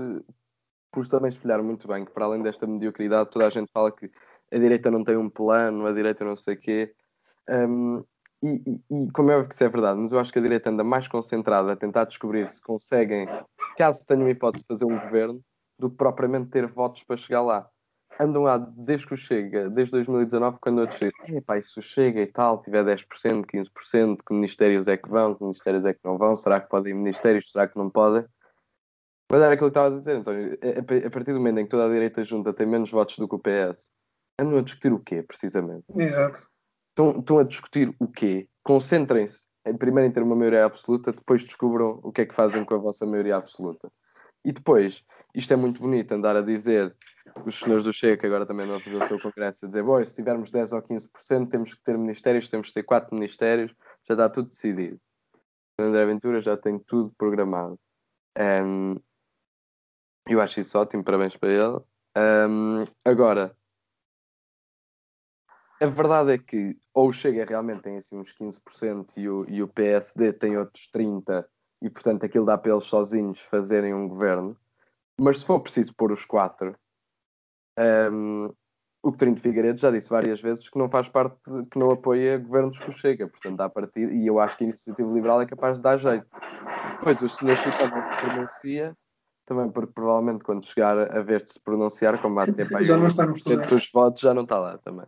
[0.91, 4.11] por também espelhar muito bem que, para além desta mediocridade, toda a gente fala que
[4.53, 6.95] a direita não tem um plano, a direita não sei o quê.
[7.49, 8.05] Um,
[8.43, 10.69] e, e, e, como é que isso é verdade, mas eu acho que a direita
[10.69, 13.27] anda mais concentrada a tentar descobrir se conseguem,
[13.77, 15.41] caso tenham hipótese de fazer um governo,
[15.79, 17.69] do que propriamente ter votos para chegar lá
[18.21, 22.27] andam lá desde que o Chega, desde 2019, quando eu disse, epá, isso chega e
[22.27, 26.35] tal, tiver 10%, 15%, que ministérios é que vão, que ministérios é que não vão,
[26.35, 28.25] será que podem ir ministérios, será que não podem?
[29.31, 30.35] Mas era aquilo que estava a dizer, então,
[31.07, 33.35] a partir do momento em que toda a direita junta tem menos votos do que
[33.35, 33.91] o PS,
[34.39, 35.85] andam a discutir o quê, precisamente?
[35.97, 36.47] Exato.
[36.91, 38.47] Estão, estão a discutir o quê?
[38.63, 39.47] Concentrem-se,
[39.79, 42.79] primeiro em ter uma maioria absoluta, depois descubram o que é que fazem com a
[42.79, 43.91] vossa maioria absoluta.
[44.45, 45.03] E depois,
[45.35, 46.95] isto é muito bonito, andar a dizer
[47.47, 50.05] os senhores do Chega, que agora também não fazer o seu congresso, a dizer, bom,
[50.05, 53.75] se tivermos 10 ou 15%, temos que ter ministérios, temos que ter 4 ministérios,
[54.07, 55.01] já está tudo decidido.
[55.79, 57.79] O André Ventura já tem tudo programado.
[58.39, 58.97] Um,
[60.29, 61.81] eu acho isso ótimo, parabéns para ele.
[62.17, 63.57] Um, agora,
[65.81, 69.63] a verdade é que ou o Chega realmente tem assim uns 15% e o, e
[69.63, 71.45] o PSD tem outros 30%
[71.83, 74.57] e portanto aquilo dá para eles sozinhos fazerem um governo.
[75.21, 76.75] Mas se for preciso pôr os quatro,
[78.13, 78.47] um,
[79.03, 81.91] o Coutinho de Figueiredo já disse várias vezes que não faz parte, de, que não
[81.91, 85.43] apoia governos que o chega, portanto, a partir, e eu acho que a iniciativa liberal
[85.43, 86.27] é capaz de dar jeito.
[86.99, 88.97] Depois, o senhor Chico não se pronuncia,
[89.45, 93.27] também porque provavelmente quando chegar a ver se pronunciar, como há ter já não está
[93.27, 95.07] dos votos, já não está lá também.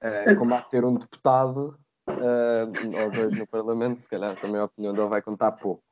[0.00, 1.76] Uh, como há de ter um deputado
[2.08, 5.82] uh, ou dois no Parlamento, se calhar também a opinião dele vai contar pouco.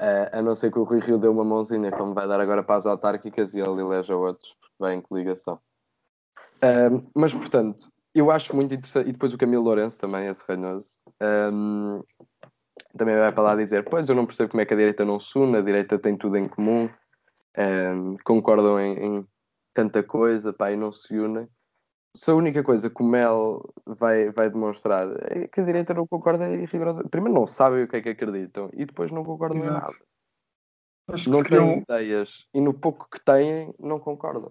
[0.00, 2.62] Uh, a não ser que o Rui Rio dê uma mãozinha, como vai dar agora
[2.62, 5.60] para as autárquicas, e ele eleja outros bem em coligação.
[6.62, 10.98] Um, mas, portanto, eu acho muito interessante, e depois o Camilo Lourenço também, esse ranhoso,
[11.52, 12.02] um,
[12.96, 15.18] também vai para lá dizer, pois eu não percebo como é que a direita não
[15.18, 16.90] se une, a direita tem tudo em comum,
[17.58, 19.26] um, concordam em, em,
[19.72, 21.48] tanta coisa, pá, e não se unem.
[22.14, 26.06] Se a única coisa que o Mel vai, vai demonstrar é que a direita não
[26.06, 27.08] concorda e rigorosa.
[27.08, 29.72] Primeiro não sabem o que é que acreditam e depois não concordam Exato.
[29.72, 30.12] em nada.
[31.08, 31.78] Acho não têm um...
[31.78, 34.48] ideias e no pouco que têm não concordam.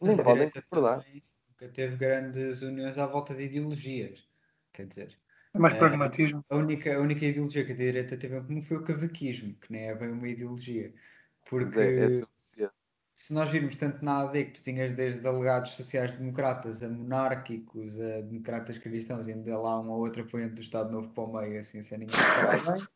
[0.00, 1.04] Nem podem concordar.
[1.48, 4.28] Nunca teve grandes uniões à volta de ideologias.
[4.72, 5.18] Quer dizer,
[5.54, 6.44] é mais pragmatismo.
[6.50, 9.72] A única, a única ideologia que a direita teve em comum foi o cavaquismo, que
[9.72, 10.92] nem é bem uma ideologia.
[11.48, 12.22] Porque é, é
[13.18, 18.20] se nós virmos tanto na AD que tu tinhas desde alegados sociais-democratas a monárquicos, a
[18.20, 21.82] democratas cristãos, e ainda lá uma outra apoiante do Estado Novo para o meio, assim,
[21.82, 22.86] sem ninguém falar bem.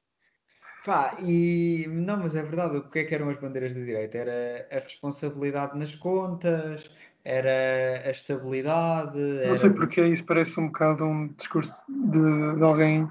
[0.87, 4.17] Pá, e não, mas é verdade, o que é que eram as bandeiras da direita?
[4.17, 6.89] Era a responsabilidade nas contas,
[7.25, 9.19] era a estabilidade.
[9.19, 13.11] Não sei porque isso parece um bocado um discurso de, de alguém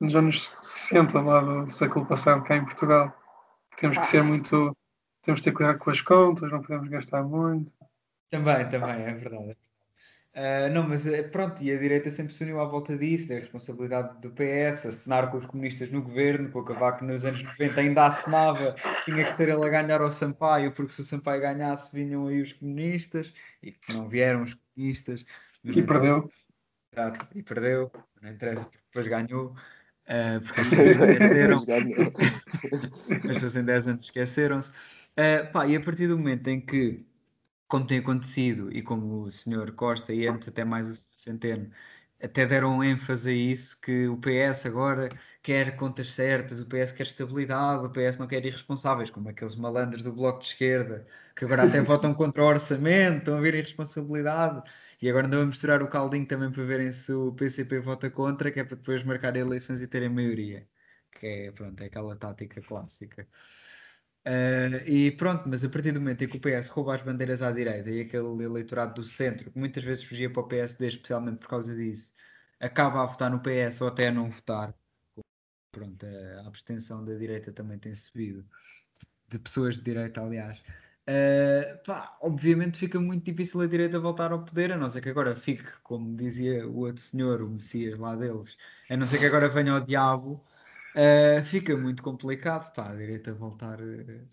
[0.00, 3.14] nos anos 60 lá do século passado, cá em Portugal.
[3.76, 4.76] Temos que ser muito.
[5.28, 7.70] Temos que ter cuidado com as contas, não podemos gastar muito.
[8.30, 9.58] Também, também, é verdade.
[10.32, 13.34] Uh, não, mas eh, pronto, e a direita sempre se uniu à volta disso, da
[13.34, 17.78] responsabilidade do PS, acenar com os comunistas no governo, com o Cavaco nos anos 90
[17.78, 18.74] ainda acenava,
[19.04, 22.40] tinha que ser ele a ganhar ao Sampaio, porque se o Sampaio ganhasse vinham aí
[22.40, 25.26] os comunistas, e não vieram os comunistas.
[25.62, 26.30] E perdeu.
[26.90, 29.54] Exato, e perdeu, não interessa, porque depois ganhou,
[30.08, 31.64] uh, porque as pessoas esqueceram.
[33.10, 34.70] as pessoas em 10 anos esqueceram-se.
[34.70, 37.04] Uh, pá, e a partir do momento em que
[37.66, 41.70] como tem acontecido e como o senhor Costa e antes até mais o Centeno
[42.22, 45.10] até deram ênfase a isso, que o PS agora
[45.42, 50.02] quer contas certas, o PS quer estabilidade, o PS não quer irresponsáveis, como aqueles malandros
[50.02, 51.06] do Bloco de Esquerda,
[51.36, 54.62] que agora até votam contra o orçamento, estão a ver irresponsabilidade.
[55.00, 58.50] E agora andam a misturar o caldinho também para verem se o PCP vota contra,
[58.50, 60.68] que é para depois marcar eleições e terem maioria.
[61.12, 63.28] Que é, pronto, é aquela tática clássica.
[64.26, 67.40] Uh, e pronto, mas a partir do momento em que o PS rouba as bandeiras
[67.40, 71.38] à direita e aquele eleitorado do centro, que muitas vezes fugia para o PSD, especialmente
[71.38, 72.12] por causa disso,
[72.60, 74.74] acaba a votar no PS ou até a não votar.
[75.72, 78.46] Pronto, a abstenção da direita também tem subido,
[79.28, 80.62] de pessoas de direita, aliás.
[81.08, 85.08] Uh, pá, obviamente fica muito difícil a direita voltar ao poder, a não ser que
[85.08, 88.58] agora fique, como dizia o outro senhor, o Messias lá deles,
[88.90, 90.44] a não ser que agora venha o diabo,
[90.94, 94.28] uh, fica muito complicado pá, a direita voltar, uh,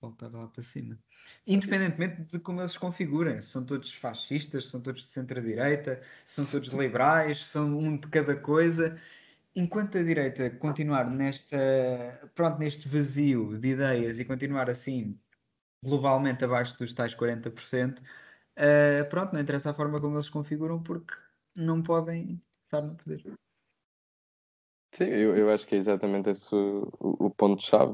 [0.00, 0.98] voltar lá para cima.
[1.46, 6.42] Independentemente de como eles se configurem, se são todos fascistas, são todos de centro-direita, são
[6.46, 8.98] todos liberais, são um de cada coisa.
[9.54, 11.58] Enquanto a direita continuar nesta,
[12.34, 15.18] pronto, neste vazio de ideias e continuar assim
[15.82, 18.02] globalmente abaixo dos tais 40%, uh,
[18.56, 21.14] eh, pronto, não interessa a forma como eles configuram porque
[21.54, 23.22] não podem estar no poder.
[24.92, 27.92] Sim, eu, eu acho que é exatamente esse o, o, ponto-chave.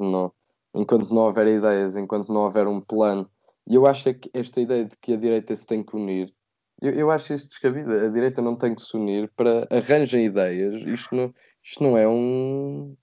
[0.75, 3.31] Enquanto não houver ideias, enquanto não houver um plano,
[3.67, 6.35] e eu acho que esta ideia de que a direita se tem que unir,
[6.81, 7.93] eu, eu acho isso descabido.
[7.93, 10.83] A direita não tem que se unir para arranjar ideias.
[10.87, 12.97] Isto não, isto não é um,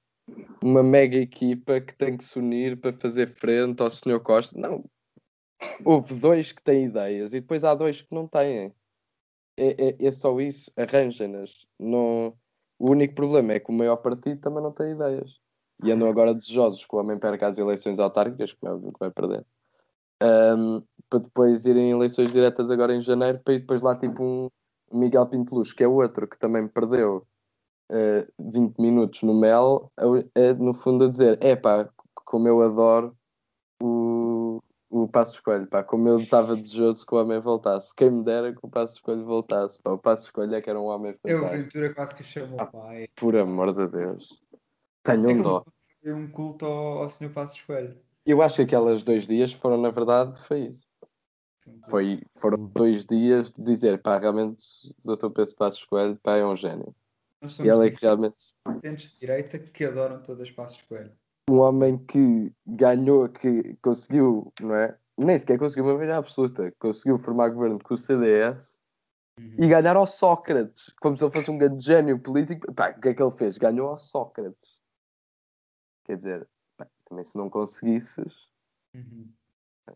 [0.62, 4.20] uma mega equipa que tem que se unir para fazer frente ao Sr.
[4.20, 4.60] Costa.
[4.60, 4.84] Não.
[5.86, 8.74] Houve dois que têm ideias e depois há dois que não têm.
[9.58, 11.66] É, é, é só isso, arranjem-nas.
[11.80, 12.36] Não...
[12.80, 15.40] O único problema é que o maior partido também não tem ideias.
[15.84, 19.00] E andam agora desejosos que o homem perca as eleições autárquicas, como é óbvio que
[19.00, 19.46] vai perder.
[20.24, 24.50] Um, para depois irem eleições diretas agora em janeiro, para ir depois lá tipo um
[24.92, 27.26] Miguel Pinteluz, que é outro que também perdeu
[27.92, 29.92] uh, eh, 20 minutos no Mel,
[30.36, 31.90] é, no fundo a dizer: é pá,
[32.26, 33.16] como eu adoro
[33.82, 37.94] o, o Passo Escolho, pá, como eu estava desejoso que o homem voltasse.
[37.96, 40.80] Quem me dera que o Passo Escolho voltasse, pá, o Passo Escolho é que era
[40.80, 41.46] um homem fantástico.
[41.46, 43.08] Eu, Ventura, quase que chamou ah, pai.
[43.16, 44.42] Por amor de Deus.
[45.04, 45.66] Tenho um dó.
[46.04, 47.32] É um culto ao, ao Sr.
[47.32, 47.98] Passo Escolho.
[48.26, 50.86] Eu acho que aqueles dois dias foram, na verdade, foi isso.
[51.90, 54.64] Foi, foram dois dias de dizer, pá, realmente
[55.04, 55.30] Dr.
[55.30, 56.96] Pedro Passos Coelho, pá, é um gênio.
[57.48, 58.38] Somos ele é que realmente.
[58.84, 61.12] de direita que adoram todas as passos Coelho.
[61.50, 64.98] Um homem que ganhou, que conseguiu, não é?
[65.18, 68.82] Nem sequer conseguiu uma maioria absoluta, conseguiu formar governo com o CDS
[69.40, 69.56] uhum.
[69.58, 72.72] e ganhar ao Sócrates, como se ele fosse um grande gênio político.
[72.74, 73.58] Pá, o que é que ele fez?
[73.58, 74.80] Ganhou ao Sócrates.
[76.06, 78.50] Quer dizer, pá, também se não conseguisses.
[78.96, 79.30] Uhum.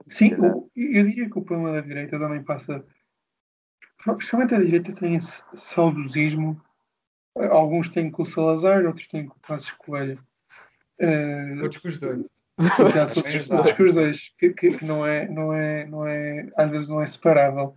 [0.09, 2.85] Sim, o, eu diria que o problema da direita também passa.
[4.03, 6.61] Principalmente a direita tem esse saudosismo
[7.35, 10.19] Alguns têm com o Salazar, outros têm com o Passos Coelho.
[10.99, 12.25] Uh, outros com os dois.
[12.57, 16.49] Exato, outros, outros com os dois, que, que, que, não, é, não, é, não é,
[16.55, 17.75] às vezes não é separável.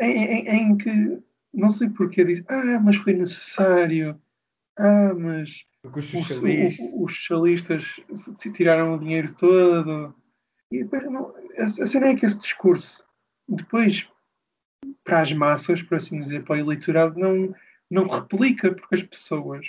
[0.00, 1.18] Em, em, em que,
[1.52, 4.20] não sei porquê, diz, ah, mas foi necessário,
[4.76, 5.64] ah, mas
[5.96, 6.86] os socialistas.
[6.92, 8.00] Os, os socialistas
[8.52, 10.14] tiraram o dinheiro todo.
[10.70, 13.02] E depois, não, a, a cena é que esse discurso,
[13.48, 14.06] depois,
[15.02, 17.54] para as massas, por assim dizer, para o eleitorado, não
[17.90, 19.66] não replica, porque as pessoas,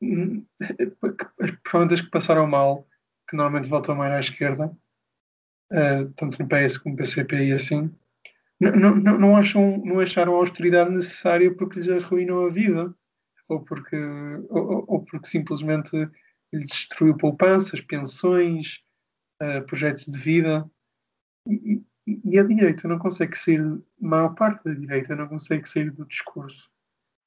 [1.62, 2.86] provavelmente as que passaram mal,
[3.28, 4.66] que normalmente votam mais à esquerda,
[5.72, 7.94] uh, tanto no PS como no PCP e assim,
[8.60, 12.94] não, não, não, acham, não acharam a austeridade necessária porque lhes arruinou a vida,
[13.48, 13.96] ou porque,
[14.48, 15.96] ou, ou porque simplesmente
[16.52, 18.82] lhes destruiu poupanças, pensões,
[19.42, 20.70] uh, projetos de vida.
[21.48, 25.90] E, e a direita não consegue sair, a maior parte da direita não consegue sair
[25.90, 26.70] do discurso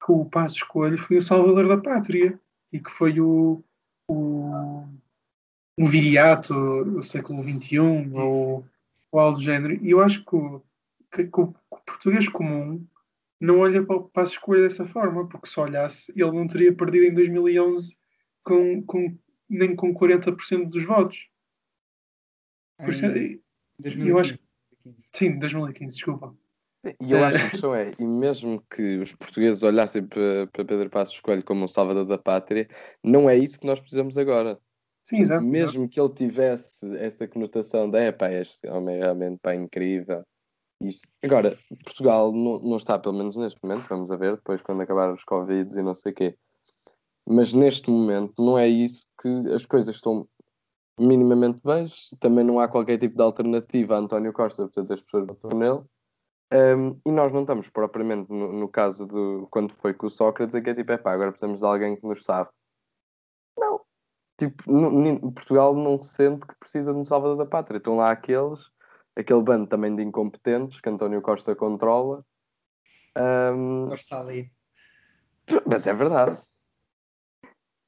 [0.05, 2.39] que o Passo Escolho foi o salvador da pátria
[2.71, 3.63] e que foi o,
[4.07, 4.85] o
[5.77, 6.53] um viriato
[6.85, 7.79] do século XXI
[8.13, 8.65] ou,
[9.11, 9.83] ou algo do género.
[9.83, 10.61] E eu acho que o,
[11.11, 12.85] que, que o português comum
[13.41, 17.05] não olha para o Passo Escolho dessa forma, porque se olhasse, ele não teria perdido
[17.05, 17.97] em 2011
[18.43, 19.17] com, com,
[19.49, 21.27] nem com 40% dos votos.
[22.77, 23.05] Por isso,
[23.85, 24.37] eu acho
[25.11, 26.35] Sim, 2015, desculpa.
[27.01, 30.65] E eu acho que a questão é, e mesmo que os portugueses olhassem para, para
[30.65, 32.67] Pedro Passos Coelho como um salvador da pátria,
[33.03, 34.59] não é isso que nós precisamos agora.
[35.03, 35.43] Sim, exato.
[35.43, 35.89] Mesmo exato.
[35.89, 40.23] que ele tivesse essa conotação de, é pá, este homem é realmente pá, incrível.
[40.81, 41.07] Isto.
[41.23, 45.13] Agora, Portugal não, não está, pelo menos neste momento, vamos a ver, depois quando acabar
[45.13, 46.37] os Covid e não sei o quê.
[47.27, 50.27] Mas neste momento não é isso que as coisas estão
[50.99, 51.87] minimamente bem.
[52.19, 55.81] Também não há qualquer tipo de alternativa a António Costa, portanto as pessoas votam nele.
[56.53, 60.61] Um, e nós não estamos propriamente no, no caso do quando foi com o Sócrates,
[60.61, 62.49] que é tipo, é pá, agora precisamos de alguém que nos sabe.
[63.57, 63.81] Não,
[64.37, 64.63] tipo,
[65.31, 67.77] Portugal não sente que precisa de um salvador da pátria.
[67.77, 68.69] Estão lá aqueles,
[69.15, 72.23] aquele bando também de incompetentes que António Costa controla.
[73.17, 73.89] Um...
[73.89, 74.51] Costa ali.
[75.65, 76.39] Mas é verdade.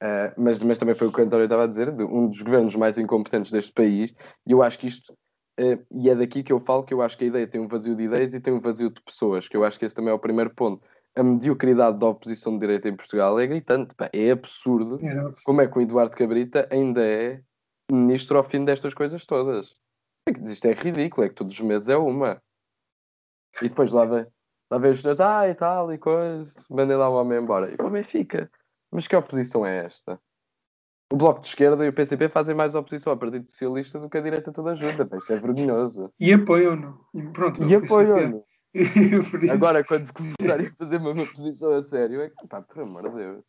[0.01, 2.41] Uh, mas, mas também foi o que o António estava a dizer, de um dos
[2.41, 4.13] governos mais incompetentes deste país,
[4.45, 5.17] e eu acho que isto,
[5.91, 7.95] e é daqui que eu falo que eu acho que a ideia tem um vazio
[7.95, 10.13] de ideias e tem um vazio de pessoas, que eu acho que esse também é
[10.13, 10.85] o primeiro ponto.
[11.15, 15.41] A mediocridade da oposição de direita em Portugal é gritante, pá, é absurdo Exato.
[15.43, 17.41] como é que o Eduardo Cabrita ainda é
[17.91, 19.73] ministro ao fim destas coisas todas.
[20.27, 22.41] É que isto é ridículo, é que todos os meses é uma.
[23.59, 24.27] E depois lá vem,
[24.69, 27.71] lá vem os senhores, ah e tal, e coisa, mandem lá o homem embora.
[27.71, 28.51] E é que fica?
[28.91, 30.19] Mas que oposição é esta?
[31.11, 34.17] O Bloco de Esquerda e o PCP fazem mais oposição ao Partido Socialista do que
[34.17, 35.07] a direita toda junta.
[35.17, 36.13] Isto é vergonhoso.
[36.19, 36.99] E apoiam-no.
[37.13, 38.43] E, pronto, e apoiam-no.
[39.51, 43.15] Agora, quando começarem a fazer uma oposição a sério, é que, pá, por amor de
[43.15, 43.43] Deus.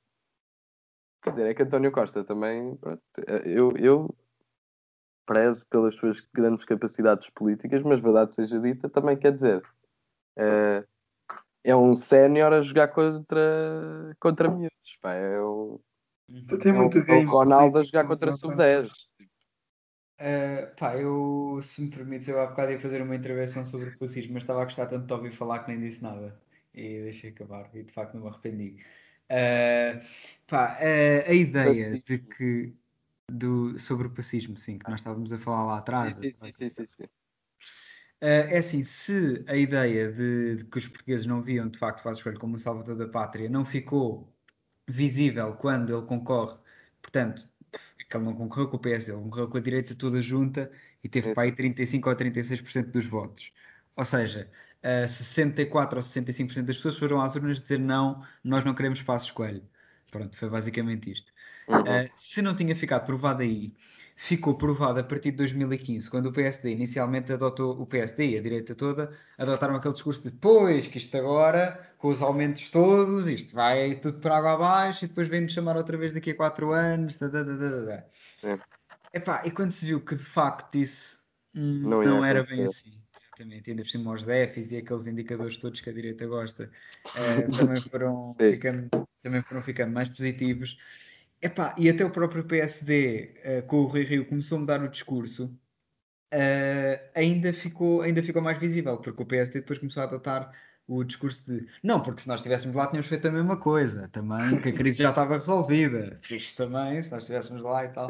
[1.23, 3.03] Quer dizer, é que António Costa também, pronto,
[3.45, 4.17] eu, eu
[5.27, 9.63] prezo pelas suas grandes capacidades políticas, mas verdade seja dita, também quer dizer,
[10.39, 10.85] é,
[11.65, 14.97] é um sénior a jogar contra, contra miúdos.
[15.03, 15.13] Pá.
[15.13, 15.41] É
[16.29, 18.89] o, Tem muito é o Ronaldo a jogar contra sub-10.
[20.21, 23.99] Uh, pá, eu, se me permites, eu há bocado ia fazer uma intervenção sobre o
[23.99, 26.37] fascismo, mas estava a gostar tanto de ouvir falar que nem disse nada.
[26.75, 28.77] E deixei acabar, e de facto não me arrependi.
[29.31, 30.05] Uh,
[30.47, 32.75] pá, uh, a ideia de que
[33.31, 36.17] do, sobre o fascismo, sim, que nós estávamos a falar lá atrás.
[36.17, 37.05] Sim, sim, sim, sim, sim.
[38.21, 42.03] Uh, é assim, se a ideia de, de, que os portugueses não viam de facto
[42.03, 44.37] Passos Coelho como um salvador da pátria não ficou
[44.89, 46.57] visível quando ele concorre,
[47.03, 47.49] portanto,
[48.09, 50.71] que ele não concorreu com o PSD, ele concorreu com a direita toda junta
[51.05, 53.53] e teve é para aí 35 ou 36% dos votos.
[53.95, 58.75] Ou seja, uh, 64 ou 65% das pessoas foram às urnas dizer não, nós não
[58.75, 59.63] queremos Passos Coelho.
[60.11, 61.33] Pronto, foi basicamente isto.
[61.69, 61.83] Uhum.
[61.83, 63.75] Uh, se não tinha ficado provado aí
[64.21, 68.43] ficou provado a partir de 2015, quando o PSD inicialmente adotou, o PSD e a
[68.43, 73.55] direita toda, adotaram aquele discurso de pois, que isto agora, com os aumentos todos, isto
[73.55, 77.17] vai tudo para água abaixo e depois vem-nos chamar outra vez daqui a 4 anos.
[77.17, 78.05] Da, da, da, da.
[78.43, 78.59] É.
[79.15, 81.23] Epá, e quando se viu que de facto isso
[81.55, 85.57] hum, não, não era bem assim, exatamente, ainda por cima os déficits e aqueles indicadores
[85.59, 86.69] todos que a direita gosta,
[87.07, 90.77] uh, também, foram ficando, também foram ficando mais positivos.
[91.41, 94.83] Epá, e até o próprio PSD, uh, eh, com o Rui Rio, começou a mudar
[94.83, 95.47] o discurso,
[96.35, 100.53] uh, ainda, ficou, ainda ficou mais visível, porque o PSD depois começou a adotar
[100.89, 104.61] o discurso de não, porque se nós estivéssemos lá tínhamos feito a mesma coisa, também,
[104.61, 106.19] que a crise já estava resolvida.
[106.23, 108.09] Fixe também, se nós estivéssemos lá e tal.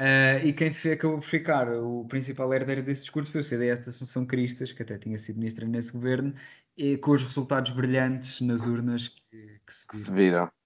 [0.00, 3.90] Uh, e quem acabou por ficar o principal herdeiro desse discurso foi o CDS da
[3.90, 6.34] Assunção Cristas, que até tinha sido ministra nesse governo,
[6.76, 10.04] e com os resultados brilhantes nas urnas que, que se viram.
[10.04, 10.61] Se viram.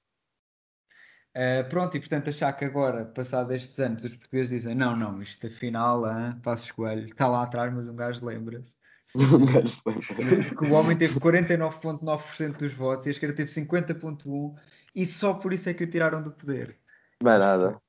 [1.37, 5.21] Uh, pronto, e portanto achar que agora, passado estes anos, os portugueses dizem não, não,
[5.21, 8.75] isto afinal, hein, Passos Coelho, está lá atrás, mas um gajo lembra-se.
[10.59, 14.55] que o homem teve 49,9% dos votos e a esquerda teve 50,1%
[14.95, 16.79] e só por isso é que o tiraram do poder.
[17.23, 17.83] Não é nada.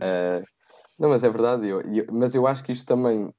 [0.00, 0.42] É,
[0.98, 1.68] não, mas é verdade.
[1.68, 3.32] Eu, eu, mas eu acho que isto também,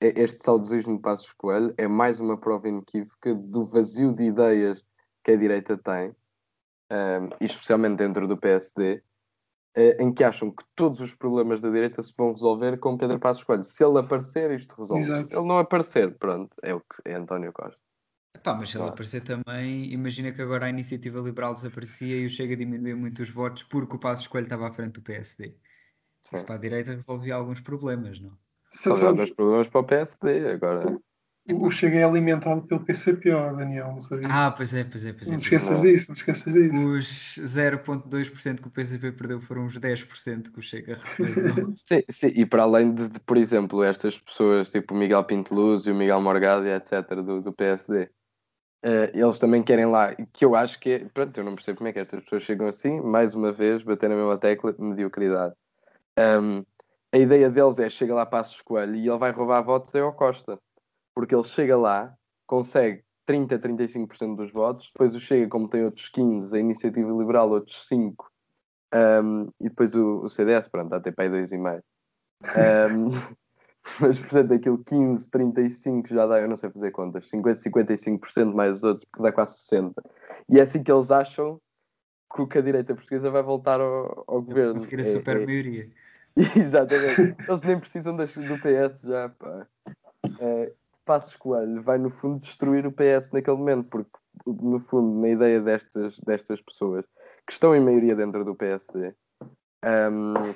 [0.00, 4.82] este saudosismo de Passos Coelho, é mais uma prova inequívoca do vazio de ideias
[5.22, 6.16] que a direita tem
[6.90, 9.02] um, especialmente dentro do PSD, uh,
[9.76, 13.18] eh, em que acham que todos os problemas da direita se vão resolver com Pedro
[13.18, 13.64] Passos Coelho.
[13.64, 15.04] Se ele aparecer, isto resolve.
[15.04, 15.22] -se.
[15.22, 17.80] Se ele não aparecer, pronto, é o que é António Costa.
[18.42, 22.30] Pá, mas se ele aparecer também, imagina que agora a iniciativa liberal desaparecia e o
[22.30, 25.54] Chega a diminuir muito os votos porque o Passos Coelho estava à frente do PSD.
[26.24, 26.36] Sim.
[26.36, 28.36] Isso para a direita resolvia alguns problemas, não?
[28.70, 30.98] Resolvia alguns problemas para o PSD, agora...
[31.46, 34.28] O Chega é alimentado pelo PCPO, Daniel, não sabia?
[34.30, 35.12] Ah, pois é, pois é.
[35.12, 36.90] Pois é não te esqueças disso, não te esqueças disso.
[36.90, 41.74] Os 0,2% que o PCP perdeu foram os 10% que o Chega recebeu.
[41.84, 45.84] sim, sim, e para além de, de, por exemplo, estas pessoas, tipo o Miguel Pinteluz
[45.86, 48.08] e o Miguel Morgado, etc., do, do PSD, uh,
[48.82, 51.88] eh, eles também querem lá, que eu acho que é, pronto, eu não percebo como
[51.88, 55.54] é que estas pessoas chegam assim, mais uma vez, bater na mesma tecla, mediocridade.
[56.18, 56.64] Um,
[57.12, 60.58] a ideia deles é, chega lá Passos Coelho e ele vai roubar votos ao Costa
[61.14, 62.14] porque ele chega lá,
[62.46, 67.50] consegue 30, 35% dos votos, depois o Chega, como tem outros 15, a Iniciativa Liberal
[67.50, 68.30] outros 5,
[68.94, 71.82] um, e depois o, o, CDS, pronto, até para aí 2,5.
[72.92, 73.10] Um,
[74.00, 78.78] mas, portanto, aquilo 15, 35 já dá, eu não sei fazer contas, 50, 55% mais
[78.78, 79.94] os outros, porque dá quase 60%.
[80.48, 81.60] E é assim que eles acham
[82.50, 84.74] que a direita portuguesa vai voltar ao, ao governo.
[84.74, 85.90] Conseguir a é, super é, maioria.
[86.56, 87.36] Exatamente.
[87.48, 89.66] Eles nem precisam das, do PS já, pá.
[90.40, 90.72] É,
[91.04, 95.60] Passos Coelho vai no fundo destruir o PS naquele momento, porque no fundo, na ideia
[95.60, 97.04] destas, destas pessoas
[97.46, 99.14] que estão em maioria dentro do PSD,
[99.84, 100.54] um,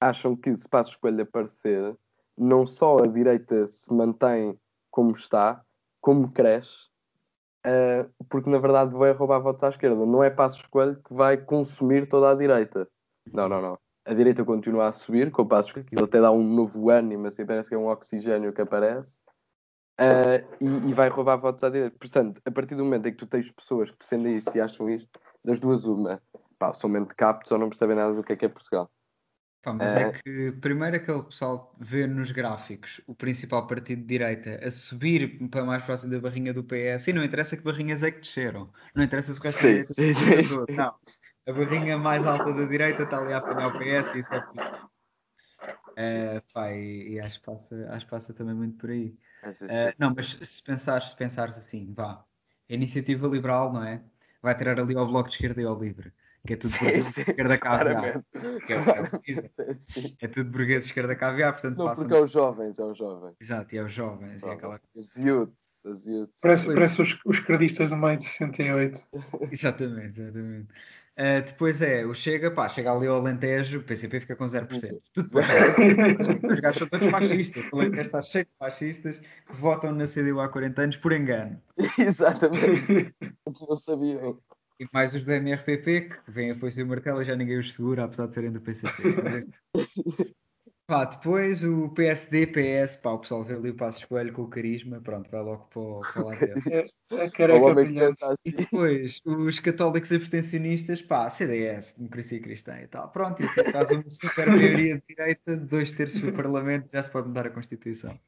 [0.00, 1.96] acham que se Passos Coelho aparecer,
[2.36, 4.58] não só a direita se mantém
[4.90, 5.62] como está,
[6.00, 6.88] como cresce,
[7.66, 10.04] uh, porque na verdade vai roubar votos à esquerda.
[10.04, 12.88] Não é Passos Coelho que vai consumir toda a direita.
[13.32, 13.78] Não, não, não.
[14.04, 17.44] A direita continua a subir, com Passos Coelho, ele até dá um novo ânimo, assim,
[17.44, 19.18] parece que é um oxigênio que aparece.
[20.00, 21.96] Uh, e, e, vai roubar votos à direita.
[21.98, 24.88] Portanto, a partir do momento em que tu tens pessoas que defendem isto e acham
[24.88, 26.22] isto, das duas, uma,
[26.56, 28.88] pá, são mente captos ou não percebem nada do que é que é Portugal.
[29.62, 30.02] Pá, mas é...
[30.02, 35.48] é que primeiro aquele pessoal vê nos gráficos o principal partido de direita a subir
[35.50, 38.70] para mais próximo da barrinha do PS e não interessa que barrinhas é que desceram,
[38.94, 40.94] não interessa se o resto sim, da direita sim, não,
[41.46, 44.40] a barrinha mais alta da direita está ali a apanhar o PS e isso é
[44.42, 44.88] tudo.
[45.90, 49.18] Uh, pá, e, e acho, que passa, acho que passa também muito por aí.
[49.44, 52.24] Uh, não, mas se pensares, se pensares assim, vá,
[52.68, 54.02] a iniciativa liberal, não é?
[54.42, 56.12] Vai tirar ali ao bloco de esquerda e ao livre
[56.46, 58.24] que é tudo burguês de esquerda caviar.
[58.66, 62.78] Que é, é, é, tudo burguês de esquerda caviar, portanto Não, porque é os jovens,
[62.78, 63.36] é os jovens.
[63.40, 64.42] Exato, e é os jovens.
[64.42, 64.80] É aquela...
[64.94, 66.40] Os youths, os youths.
[66.40, 69.08] Parece, parece os, os credistas do meio de 68.
[69.52, 70.68] exatamente, exatamente.
[71.18, 74.68] Uh, depois é, o Chega, pá, chega ali ao Alentejo, o PCP fica com 0%.
[75.12, 75.28] Tudo
[76.52, 77.64] Os gajos são todos fascistas.
[77.72, 81.60] O Alentejo está cheio de fascistas que votam na CDU há 40 anos por engano.
[81.98, 83.12] Exatamente.
[83.44, 84.38] Não sabiam.
[84.78, 87.74] E mais os do MRPP, que vêm a foice o martelo e já ninguém os
[87.74, 89.02] segura, apesar de serem do PCP.
[90.88, 94.48] Pá, depois o PSD, PS, pá, o pessoal vê ali o passo escolho com o
[94.48, 96.72] carisma, pronto, vai logo para, para lá dentro.
[96.72, 103.10] É, é careca E depois os católicos abstencionistas, pá, CDS, Democracia Cristã e tal.
[103.10, 107.10] Pronto, e assim faz uma super maioria de direita, dois terços do Parlamento, já se
[107.10, 108.18] pode mudar a Constituição.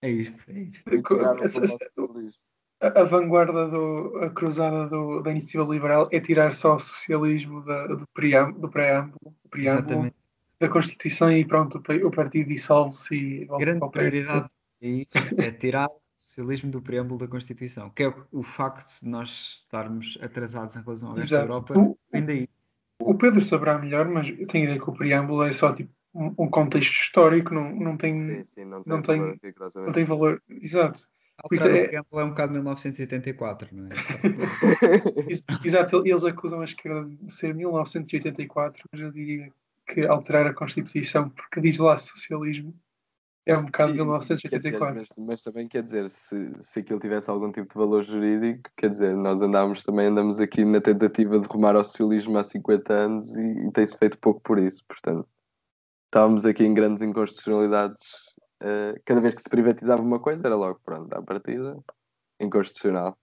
[0.00, 0.90] É isto, é isto.
[2.80, 7.86] A, vanguarda, do, a cruzada do, da iniciativa liberal é tirar só o socialismo da,
[7.86, 10.10] do, preâmbulo, do preâmbulo, preâmbulo
[10.60, 14.48] da Constituição e pronto, o, partido dissolve-se e volta Grande para o prioridade
[15.38, 20.18] é tirar o socialismo do preâmbulo da Constituição, que é o, facto de nós estarmos
[20.20, 22.48] atrasados em relação ao resto da Europa, o, vem daí.
[22.98, 25.92] O Pedro saberá melhor, mas eu tenho a ideia que o preâmbulo é só tipo
[26.14, 29.38] um contexto histórico, não, não tem, sim, sim, não tem, não tem, valor,
[29.76, 31.00] não tem valor, exato.
[31.38, 31.72] Alterar é...
[31.72, 33.90] o exemplo é um bocado 1984, não é?
[35.62, 39.52] Exato, eles acusam a esquerda de ser 1984, mas eu diria
[39.86, 42.74] que alterar a Constituição, porque diz lá socialismo,
[43.46, 45.00] é um bocado Sim, 1984.
[45.00, 48.68] Dizer, mas, mas, também quer dizer, se, se aquilo tivesse algum tipo de valor jurídico,
[48.76, 52.92] quer dizer, nós andámos também, andamos aqui na tentativa de rumar ao socialismo há 50
[52.92, 55.28] anos e, e tem-se feito pouco por isso, portanto,
[56.06, 58.04] estávamos aqui em grandes inconstitucionalidades
[58.62, 61.78] uh, cada vez que se privatizava uma coisa, era logo pronto, à partida,
[62.40, 63.16] inconstitucional.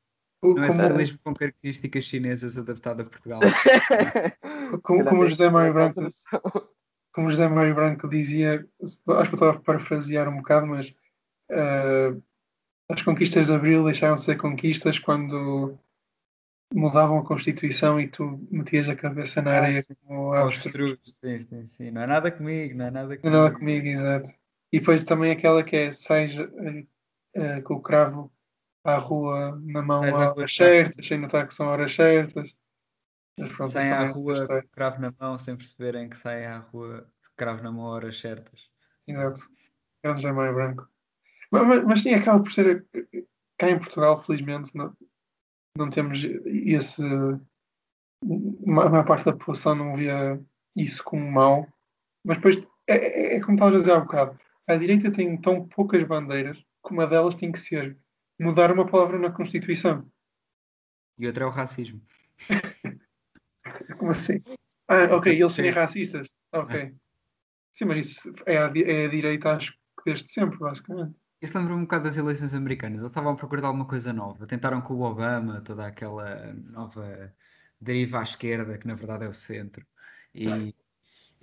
[0.43, 3.39] Não é socialismo com características chinesas adaptado a Portugal.
[4.83, 6.01] como, como José Mário Branco,
[7.13, 10.89] como José Mário Branco dizia, acho que eu estava a parafrasear um bocado, mas
[11.51, 12.21] uh,
[12.89, 15.77] as conquistas de Abril deixaram de ser conquistas quando
[16.73, 21.65] mudavam a Constituição e tu metias a cabeça na areia ah, como aos sim, sim,
[21.65, 21.91] sim.
[21.91, 23.29] Não é nada comigo, não é nada comigo.
[23.29, 24.29] Não é nada comigo, exato.
[24.71, 28.32] E depois também aquela que é seja uh, com o cravo
[28.83, 32.55] à rua na mão a horas certas, sem notar que são horas certas.
[33.37, 36.59] Mas pronto, saem à rua com o cravo na mão sem perceberem que saem à
[36.59, 38.69] rua cravo na mão a horas certas.
[39.07, 39.41] Exato.
[40.03, 40.87] Grande José Maia Branco.
[41.51, 42.85] Mas, mas, mas, sim, acaba por ser.
[43.57, 44.95] Cá em Portugal, felizmente, não,
[45.77, 47.03] não temos esse.
[47.03, 47.39] A
[48.65, 50.39] maior parte da população não via
[50.75, 51.67] isso como mau.
[52.23, 52.57] Mas depois,
[52.87, 56.03] é, é, é como estava a dizer há um bocado a direita tem tão poucas
[56.03, 57.97] bandeiras que uma delas tem que ser
[58.39, 60.09] mudar uma palavra na Constituição.
[61.17, 62.01] E outra é o racismo.
[63.97, 64.41] Como assim?
[64.87, 66.35] Ah, ok, eles serem racistas.
[66.51, 66.79] Ok.
[66.79, 66.93] É.
[67.73, 71.15] Sim, mas isso é a, é a direita, acho que desde sempre, basicamente.
[71.41, 73.01] Isso lembra-me um bocado das eleições americanas.
[73.01, 74.47] Eles estavam a procurar alguma coisa nova.
[74.47, 77.33] Tentaram com o Obama, toda aquela nova
[77.81, 79.85] deriva à esquerda, que na verdade é o centro.
[80.33, 80.73] E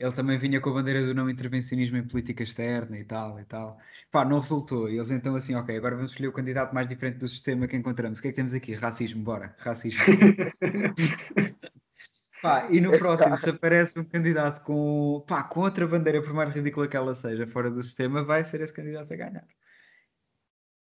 [0.00, 3.44] ele também vinha com a bandeira do não intervencionismo em política externa e tal e
[3.44, 3.78] tal.
[4.10, 4.88] Pá, não resultou.
[4.88, 7.76] E eles então assim, ok, agora vamos escolher o candidato mais diferente do sistema que
[7.76, 8.18] encontramos.
[8.18, 8.72] O que é que temos aqui?
[8.72, 10.00] Racismo, bora, racismo.
[12.40, 16.50] pá, e no próximo, se aparece um candidato com, pá, com outra bandeira, por mais
[16.54, 19.46] ridícula que ela seja, fora do sistema, vai ser esse candidato a ganhar.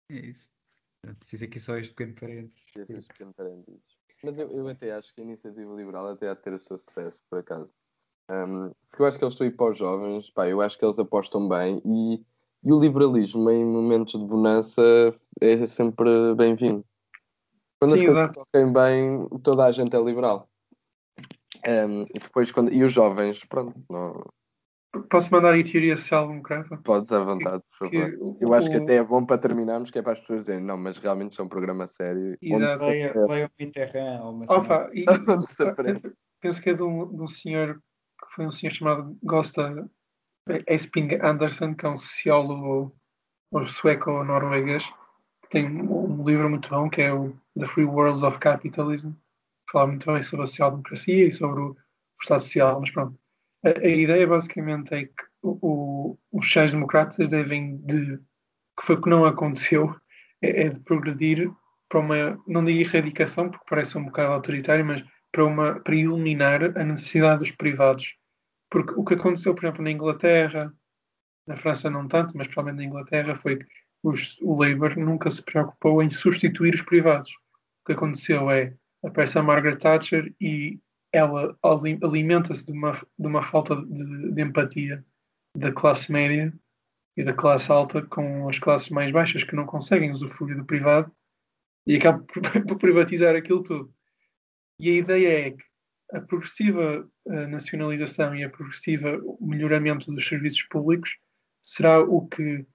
[0.09, 0.49] É isso.
[1.27, 2.65] Fiz aqui só este pequeno parênteses.
[4.23, 6.79] Mas eu, eu até acho que a iniciativa liberal até há de ter o seu
[6.79, 7.71] sucesso, por acaso.
[8.29, 10.85] Um, porque eu acho que eles estão aí para os jovens, pá, eu acho que
[10.85, 12.21] eles apostam bem e,
[12.63, 14.81] e o liberalismo em momentos de bonança
[15.41, 16.85] é sempre bem-vindo.
[17.79, 20.47] Quando Sim, as coisas correm bem, toda a gente é liberal.
[21.67, 24.23] Um, e depois, quando, e os jovens, pronto, não,
[25.09, 26.77] Posso mandar aí teoria social-democrata?
[26.83, 28.11] Podes à vontade, por favor.
[28.11, 30.63] Que, eu acho que até é bom para terminarmos, que é para as pessoas dizerem,
[30.63, 32.37] não, mas realmente é um programa sério.
[32.39, 32.85] Exato.
[32.85, 35.03] Leia o Mitterrand ou uma Opa, e,
[36.39, 37.81] Penso que é de um, de um senhor,
[38.23, 39.89] que foi um senhor chamado Gosta
[40.67, 42.95] Esping Anderson, que é um sociólogo
[43.51, 44.91] ou sueco-norueguês,
[45.49, 49.11] tem um livro muito bom que é o The Free Worlds of Capitalism,
[49.71, 51.77] fala muito bem sobre a social-democracia e sobre o, o
[52.21, 53.17] Estado Social, mas pronto.
[53.63, 58.17] A, a ideia basicamente é que o, os sociais-democratas devem de,
[58.77, 59.95] que foi o que não aconteceu,
[60.41, 61.51] é, é, de progredir
[61.87, 65.03] para uma, não digo erradicação, porque parece um bocado autoritário, mas
[65.33, 68.15] para, uma, para eliminar a necessidade dos privados.
[68.69, 70.73] Porque o que aconteceu, por exemplo, na Inglaterra,
[71.45, 73.65] na França não tanto, mas provavelmente na Inglaterra, foi que
[74.03, 77.31] os, o Labour nunca se preocupou em substituir os privados.
[77.31, 78.73] O que aconteceu é,
[79.03, 80.79] aparece a Margaret Thatcher e
[81.11, 85.05] ela alimenta-se de uma, de uma falta de, de, empatia
[85.55, 86.53] da classe média
[87.15, 91.11] e da classe alta com as classes mais baixas que não conseguem usufruir do privado
[91.85, 93.93] e acaba por, por privatizar aquilo tudo.
[94.83, 95.63] E a ideia é que
[96.11, 101.17] a progressiva eh, nacionalização e a progressiva melhoramento dos serviços públicos
[101.61, 102.65] será o que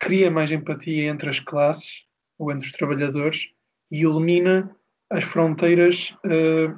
[0.00, 2.04] cria mais empatia entre as classes
[2.36, 3.48] ou entre os trabalhadores
[3.92, 4.76] e elimina
[5.08, 6.74] as fronteiras uh,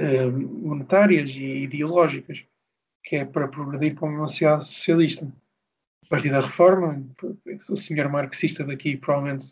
[0.00, 2.44] uh, monetárias e ideológicas,
[3.02, 5.26] que é para progredir para uma sociedade socialista.
[6.04, 7.04] A partir da reforma,
[7.68, 9.46] o senhor marxista daqui provavelmente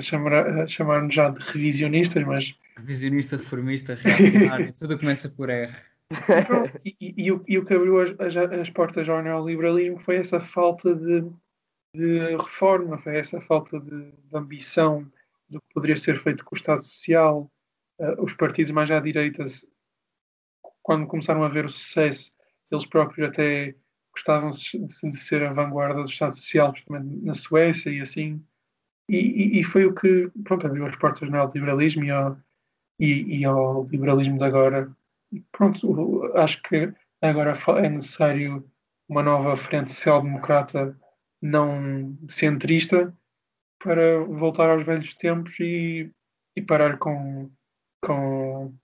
[0.00, 2.54] chamará, chamar-nos já de revisionistas, mas.
[2.80, 5.72] Revisionista, reformista, reacionário, tudo começa por R.
[6.84, 10.16] E, e, e, o, e, o, que abriu as, as, as, portas ao neoliberalismo foi
[10.16, 11.22] essa falta de,
[11.94, 15.06] de reforma, foi essa falta de, de, ambição
[15.48, 17.50] do que poderia ser feito com o Estado Social,
[18.00, 19.44] uh, os partidos mais à direita,
[20.82, 22.32] quando começaram a ver o sucesso,
[22.70, 23.76] eles próprios até
[24.12, 28.44] gostavam de, de ser a vanguarda do Estado Social, principalmente na Suécia e assim.
[29.08, 32.36] E, e, e, foi o que, pronto, abriu as portas ao neoliberalismo e ao,
[33.00, 34.90] e, e ao liberalismo de agora.
[35.52, 38.64] Pronto, acho que agora é necessário
[39.08, 40.96] uma nova frente social-democrata
[41.42, 43.16] não centrista
[43.82, 46.12] para voltar aos velhos tempos e,
[46.54, 47.50] e parar com
[48.02, 48.74] com,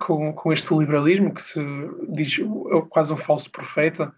[0.00, 1.60] com, com este liberalismo que se
[2.08, 2.38] diz
[2.90, 4.14] quase um falso profeta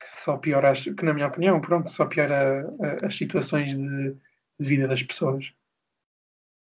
[0.00, 2.66] que só piora, que na minha opinião, pronto, só piora
[3.02, 4.16] as situações de,
[4.58, 5.52] de, vida das pessoas.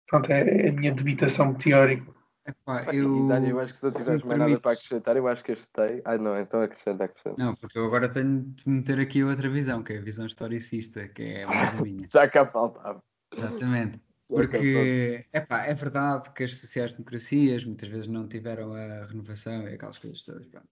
[0.08, 2.16] Pronto, é, é a minha debitação teórica.
[2.48, 3.28] Epá, eu...
[3.28, 5.70] Dani, eu acho que se não tiveres mais nada para acrescentar, eu acho que este
[6.06, 7.36] Ah, não, então acrescenta, acrescenta.
[7.38, 11.10] Não, porque eu agora tenho de meter aqui outra visão, que é a visão historicista,
[11.10, 12.08] que é mais a minha.
[12.10, 13.04] Já cá faltava.
[13.36, 14.00] Exatamente.
[14.30, 19.98] Porque epá, é verdade que as sociais-democracias muitas vezes não tiveram a renovação e aquelas
[19.98, 20.46] coisas todas.
[20.48, 20.68] Pronto.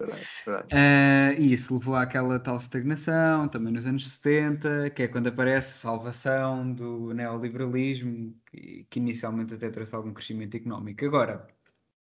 [0.00, 5.72] Uh, e isso levou àquela tal estagnação, também nos anos 70, que é quando aparece
[5.72, 11.04] a salvação do neoliberalismo, que, que inicialmente até trouxe algum crescimento económico.
[11.04, 11.46] Agora,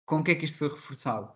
[0.07, 1.33] com o que é que isto foi reforçado?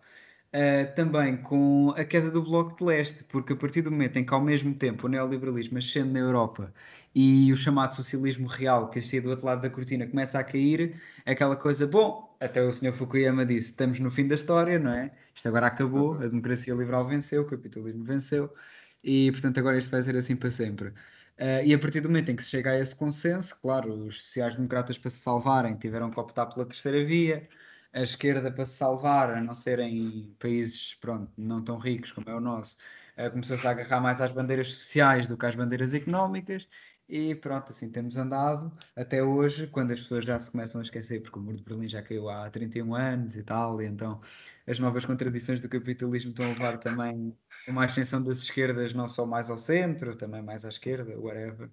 [0.47, 4.25] Uh, também com a queda do Bloco de Leste, porque a partir do momento em
[4.25, 6.73] que, ao mesmo tempo, o neoliberalismo ascende na Europa
[7.15, 11.01] e o chamado socialismo real, que existia do outro lado da cortina, começa a cair,
[11.25, 12.93] aquela coisa, bom, até o Sr.
[12.93, 15.11] Fukuyama disse: estamos no fim da história, não é?
[15.35, 18.53] Isto agora acabou, a democracia liberal venceu, o capitalismo venceu,
[19.03, 20.89] e portanto agora isto vai ser assim para sempre.
[20.89, 24.21] Uh, e a partir do momento em que se chega a esse consenso, claro, os
[24.23, 27.47] sociais-democratas para se salvarem tiveram que optar pela terceira via,
[27.93, 32.29] a esquerda para se salvar, a não ser em países pronto, não tão ricos como
[32.29, 32.77] é o nosso,
[33.17, 36.67] uh, começou-se a agarrar mais às bandeiras sociais do que às bandeiras económicas
[37.07, 41.21] e pronto, assim temos andado até hoje, quando as pessoas já se começam a esquecer,
[41.21, 44.21] porque o muro de Berlim já caiu há 31 anos e tal, e então
[44.67, 47.35] as novas contradições do capitalismo estão a levar também
[47.67, 51.69] uma ascensão das esquerdas, não só mais ao centro, também mais à esquerda, whatever.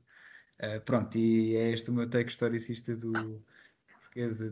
[0.61, 3.45] Uh, pronto, e é este o meu take historicista do,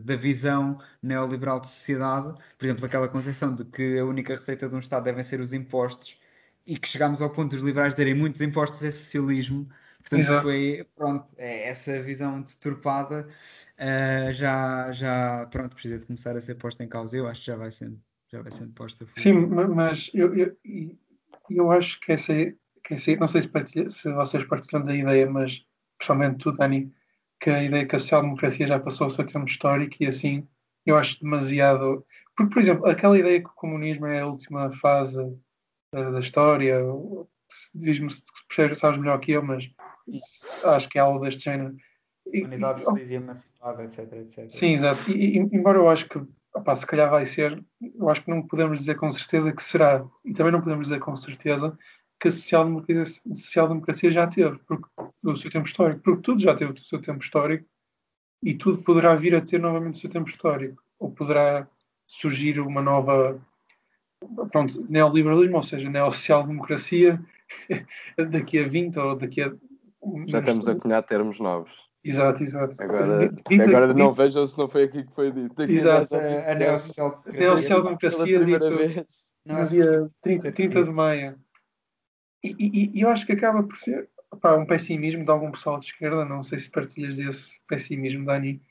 [0.03, 4.75] da visão neoliberal de sociedade, por exemplo, aquela concepção de que a única receita de
[4.75, 6.19] um Estado devem ser os impostos
[6.65, 9.69] e que chegámos ao ponto dos liberais terem muitos impostos é socialismo.
[10.03, 10.43] Portanto, Exato.
[10.43, 13.27] foi pronto, é, essa visão deturpada
[13.79, 17.17] uh, já, já pronto, precisa de começar a ser posta em causa.
[17.17, 17.99] Eu acho que já vai sendo,
[18.31, 19.07] já vai sendo posta.
[19.15, 20.57] Sim, mas eu, eu,
[21.49, 22.33] eu acho que essa,
[22.83, 25.65] que essa não sei se, partilha, se vocês partilham da ideia, mas
[25.97, 26.93] principalmente tu, Dani,
[27.39, 30.47] que a ideia que a social-democracia já passou o seu termo histórico e assim
[30.85, 32.05] eu acho demasiado.
[32.35, 35.21] Porque, por exemplo, aquela ideia que o comunismo é a última fase
[35.93, 36.81] da, da história,
[37.73, 38.21] diz-me se
[38.75, 39.69] sabes melhor que eu, mas
[40.63, 41.75] acho que é algo deste género.
[42.25, 44.49] Unidade feliz e emancipada, etc, etc.
[44.49, 45.11] Sim, exato.
[45.11, 46.21] E, embora eu acho que,
[46.55, 50.05] opa, se calhar vai ser, eu acho que não podemos dizer com certeza que será,
[50.23, 51.77] e também não podemos dizer com certeza
[52.19, 54.87] que a social-democracia, social já teve porque,
[55.23, 57.65] o seu tempo histórico, porque tudo já teve o seu tempo histórico
[58.41, 61.67] e tudo poderá vir a ter novamente o seu tempo histórico, ou poderá
[62.07, 63.41] surgir uma nova,
[64.51, 67.19] pronto, neoliberalismo, ou seja, neosocial-democracia
[68.31, 69.53] daqui a 20 ou daqui a...
[70.27, 71.71] Já estamos a cunhar termos novos.
[72.03, 72.75] Exato, exato.
[72.81, 75.61] Agora, dito, agora dito, não vejam se não foi aqui que foi dito.
[75.61, 76.55] Aqui exato, a, a
[77.31, 78.69] neosocial-democracia dito
[79.45, 81.39] no dia 30, 30 de maio.
[82.43, 85.79] E, e, e, eu acho que acaba por ser opá, um pessimismo de algum pessoal
[85.79, 88.61] de esquerda, não sei se partilhas desse pessimismo, Dani,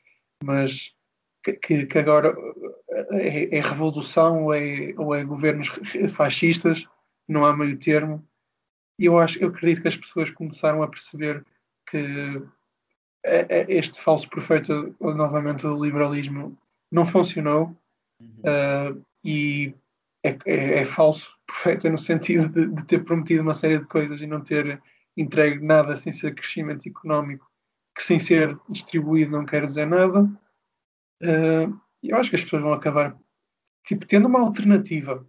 [0.45, 0.95] mas
[1.43, 2.37] que, que agora
[3.13, 5.69] é, é, revolução ou é, ou é governos
[6.11, 6.87] fascistas,
[7.27, 8.27] não há meio termo.
[9.03, 11.45] E eu acho, eu acredito que as pessoas começaram a perceber
[11.91, 12.41] que
[13.67, 16.57] este falso profeta, novamente, do liberalismo
[16.89, 17.77] não funcionou
[18.21, 18.95] uhum.
[18.95, 19.75] uh, e
[20.23, 24.21] é, é, é, falso profeta no sentido de, de, ter prometido uma série de coisas
[24.21, 24.81] e não ter
[25.17, 27.51] entregue nada sem ser crescimento económico,
[27.97, 30.23] que sem ser distribuído não quer dizer nada.
[31.21, 33.19] Uh, eu acho que as pessoas vão acabar
[33.85, 35.27] tipo, tendo uma alternativa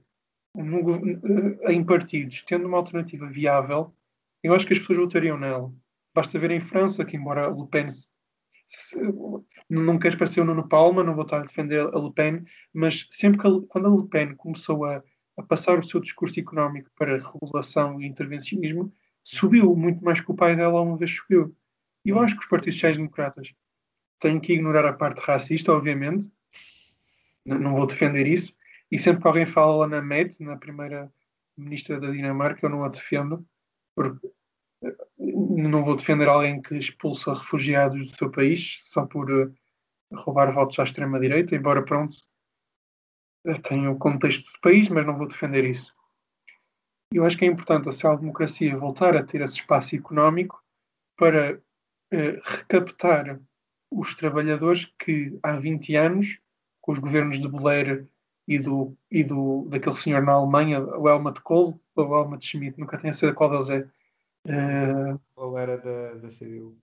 [0.56, 3.94] uh, em partidos, tendo uma alternativa viável,
[4.42, 5.74] eu acho que as pessoas votariam nela.
[6.14, 7.88] Basta ver em França que, embora Le Pen
[8.68, 8.98] se,
[9.70, 12.44] não queres parecer o Nuno Palma, não vou estar a defender a Le Pen,
[12.74, 15.04] mas sempre que a, quando a Le Pen começou a,
[15.38, 18.94] a, passar o seu discurso económico para regulação e intervencionismo,
[19.24, 21.56] subiu muito mais que o pai dela uma vez subiu.
[22.06, 23.54] E eu acho que os partidos sociais-democratas
[24.20, 26.32] têm que ignorar a parte racista, obviamente,
[27.46, 28.54] não vou defender isso,
[28.94, 31.12] e sempre que alguém fala na MET, na primeira
[31.58, 33.44] ministra da Dinamarca, eu não a defendo,
[33.96, 34.32] porque
[35.18, 39.52] não vou defender alguém que expulsa refugiados do seu país só por uh,
[40.14, 42.16] roubar votos à extrema-direita, embora, pronto,
[43.64, 45.92] tenha o contexto do país, mas não vou defender isso.
[47.12, 50.64] Eu acho que é importante a social-democracia voltar a ter esse espaço económico
[51.18, 53.40] para uh, recaptar
[53.90, 56.38] os trabalhadores que há 20 anos,
[56.80, 58.08] com os governos de Blair
[58.48, 62.80] e do, e do daquele senhor na Alemanha, o Helmut Kohl, ou o Helmut Schmidt,
[62.80, 63.88] nunca tenho a certeza qual deles é,
[64.46, 66.78] Uh, Ou era da, da CDU?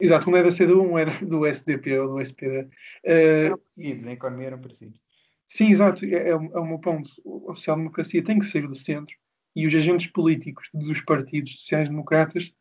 [0.00, 2.60] Exato, um é da CDU, um é do SDP ou do SPD.
[2.60, 2.68] Uh,
[3.04, 5.00] eram parecidos, em economia eram parecidos.
[5.48, 7.10] Sim, exato, é, é, o, é o meu ponto.
[7.48, 9.14] A social-democracia tem que sair do centro
[9.54, 12.52] e os agentes políticos dos partidos sociais-democratas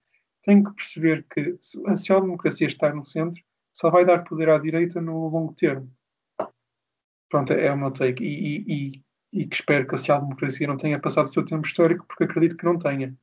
[0.42, 3.42] têm que perceber que a social-democracia estar no centro
[3.72, 5.90] só vai dar poder à direita no longo termo.
[7.32, 8.24] Pronto, é o meu take.
[8.24, 11.66] E, e, e, e que espero que a social-democracia não tenha passado o seu tempo
[11.66, 13.18] histórico, porque acredito que não tenha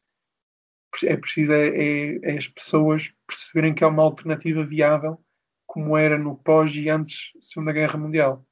[1.04, 5.22] é preciso é, é, é, as pessoas perceberem que há uma alternativa viável,
[5.66, 8.44] como era no pós e antes da Segunda Guerra Mundial.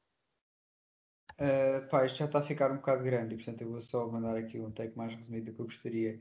[1.39, 4.07] Uh, pá, isto já está a ficar um bocado grande e portanto eu vou só
[4.07, 6.21] mandar aqui um take mais resumido do que eu gostaria.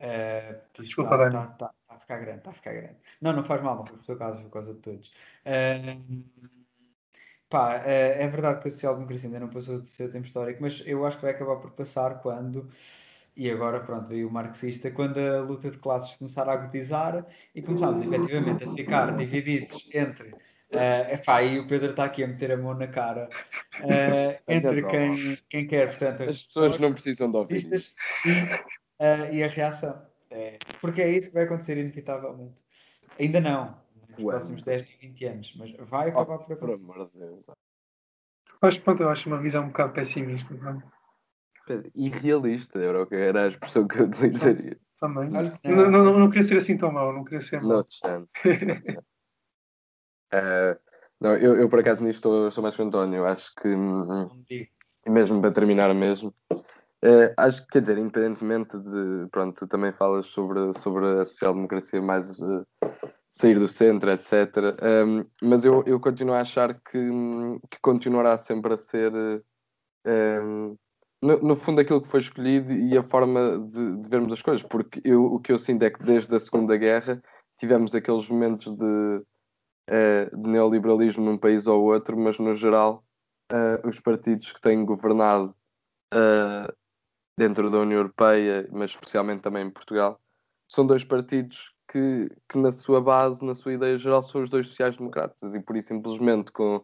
[0.00, 2.96] Uh, Desculpa, está, está, está, está, a ficar grande, está a ficar grande.
[3.20, 5.12] Não, não faz mal, não foi por foi por causa de todos.
[5.46, 6.24] Uh,
[7.52, 10.82] pá, uh, é verdade que a social-democracia ainda não passou de seu tempo histórico, mas
[10.86, 12.68] eu acho que vai acabar por passar quando
[13.36, 17.62] e agora, pronto, veio o marxista quando a luta de classes começar a agudizar e
[17.62, 20.28] começámos efetivamente a ficar divididos entre.
[20.70, 23.28] Uh, epá, e o Pedro está aqui a meter a mão na cara.
[23.80, 29.42] Uh, entre quem, quem quer, portanto, as pessoas não precisam de ouvir e, uh, e
[29.42, 30.02] a reação.
[30.30, 32.54] É, porque é isso que vai acontecer, inevitavelmente.
[33.18, 33.76] Ainda não,
[34.12, 36.86] nos próximos 10 e 20 anos, mas vai acabar oh, por acontecer.
[36.86, 37.44] Por amor de Deus.
[38.62, 40.54] Acho, pronto, eu acho uma visão um bocado pessimista.
[40.54, 40.80] Não?
[41.68, 41.82] É?
[41.94, 44.78] Irrealista era, o que era a expressão que eu utilizaria.
[44.98, 45.30] Também.
[45.30, 47.78] Não, não, não, queria ser assim tão mau, não queria ser mau.
[47.78, 48.30] Not chance.
[50.32, 50.78] uh,
[51.20, 53.26] não, eu, eu por acaso nisto estou, estou mais com o António.
[53.26, 59.56] Acho que, e mesmo para terminar mesmo, uh, acho que, quer dizer, independentemente de, pronto,
[59.56, 62.64] tu também falas sobre, sobre a social-democracia mais uh,
[63.32, 64.56] sair do centro, etc.
[64.82, 66.98] Um, mas eu, eu continuo a achar que,
[67.70, 69.12] que continuará sempre a ser
[70.06, 70.76] um,
[71.22, 74.62] no, no, fundo, aquilo que foi escolhido e a forma de, de, vermos as coisas,
[74.64, 77.22] porque eu, o que eu sinto é que desde a Segunda Guerra
[77.58, 83.04] tivemos aqueles momentos de, uh, de neoliberalismo num país ou outro, mas no geral,
[83.52, 85.54] uh, os partidos que têm governado
[86.12, 86.72] uh,
[87.38, 90.20] dentro da União Europeia, mas especialmente também em Portugal,
[90.68, 94.66] são dois partidos que, que, na sua base, na sua ideia geral, são os dois
[94.68, 96.82] sociais-democratas e por isso simplesmente com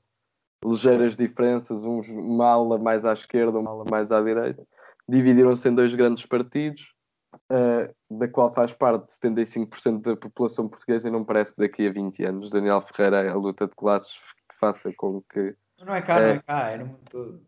[0.63, 4.63] ligeiras diferenças, uns uma ala mais à esquerda, uma ala mais à direita,
[5.09, 6.95] dividiram-se em dois grandes partidos
[7.51, 12.25] uh, da qual faz parte 75% da população portuguesa e não parece daqui a 20
[12.25, 12.51] anos.
[12.51, 14.13] Daniel Ferreira, a luta de classes
[14.51, 15.57] que faça com que.
[15.81, 17.41] Não é cá, uh, não é cá, é no mundo todo.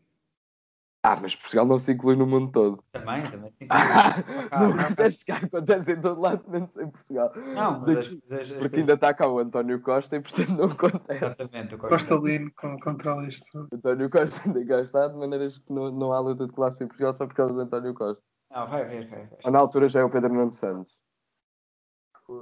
[1.03, 2.84] Ah, mas Portugal não se inclui no mundo todo.
[2.92, 3.80] Também, também se inclui.
[4.51, 7.32] Ah, não acontece cá, acontece em todo lado, menos em Portugal.
[7.55, 10.51] Não, mas Daqui, as, as, as, Porque ainda está cá o António Costa e portanto
[10.51, 11.24] não acontece.
[11.24, 13.68] Exatamente, o Costa, Lino controla isto.
[13.72, 16.86] António Costa ainda cá está, de maneiras que não, não há luta de classe em
[16.86, 18.22] Portugal só por causa de António Costa.
[18.51, 19.38] Não, vai ver, vai ver.
[19.42, 20.98] Ou na altura já é o Pedro Nuno Santos.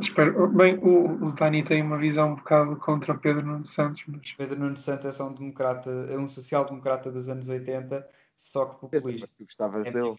[0.01, 0.49] Espero.
[0.49, 4.33] Bem, o, o Dani tem uma visão um bocado contra o Pedro Nuno Santos, mas.
[4.33, 8.07] Pedro Nuno Santos é só um democrata, é um social-democrata dos anos 80
[8.39, 9.27] só que populista.
[9.27, 10.15] tu gostavas é dele.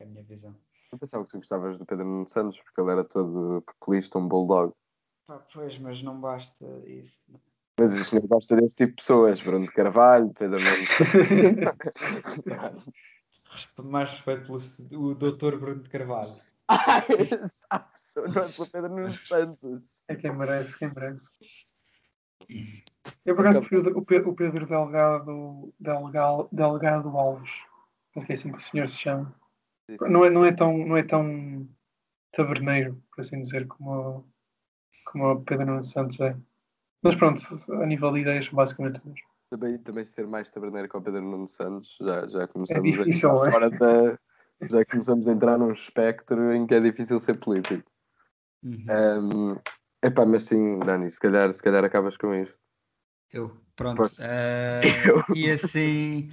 [0.00, 0.56] É a minha visão.
[0.90, 4.26] Eu pensava que tu gostavas do Pedro Nuno Santos porque ele era todo populista, um
[4.26, 4.72] bulldog.
[5.26, 7.20] Pá, pois, mas não basta isso.
[7.78, 9.42] Mas isto não basta desse tipo de pessoas.
[9.42, 10.76] Bruno de Carvalho, Pedro Nuno
[13.84, 16.34] Mais respeito pelo o doutor Bruno de Carvalho.
[16.68, 17.06] Ai,
[18.16, 20.02] não é pelo Pedro Nuno Santos.
[20.08, 21.32] É quem merece, quem merece.
[23.24, 27.50] Eu por acaso prefiro o Pedro, o Pedro Delgado, Delgado, Delgado Alves.
[28.16, 29.34] Acho que é assim que o senhor se chama.
[30.00, 31.68] Não é, não é, tão, não é tão
[32.32, 34.26] taberneiro, por assim dizer, como,
[35.06, 36.36] como o Pedro Nuno Santos é.
[37.02, 37.40] Mas pronto,
[37.72, 39.00] a nível de ideias, basicamente
[39.50, 43.42] também, também ser mais taberneiro que o Pedro Nuno Santos, já, já começamos é difícil,
[43.42, 43.70] a é?
[43.70, 44.18] da,
[44.62, 47.88] já começamos a entrar num espectro em que é difícil ser político.
[48.62, 48.86] Uhum.
[48.88, 49.56] Um,
[50.06, 52.58] epá, mas sim, Dani, se calhar, se calhar acabas com isso.
[53.32, 54.02] Eu, pronto.
[54.02, 56.30] Uh, e assim.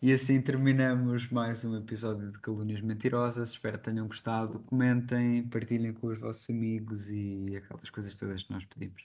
[0.00, 3.50] E assim terminamos mais um episódio de Calúnias Mentirosas.
[3.50, 4.60] Espero que tenham gostado.
[4.60, 9.04] Comentem, partilhem com os vossos amigos e aquelas coisas todas que nós pedimos.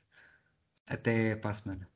[0.86, 1.93] Até para a semana.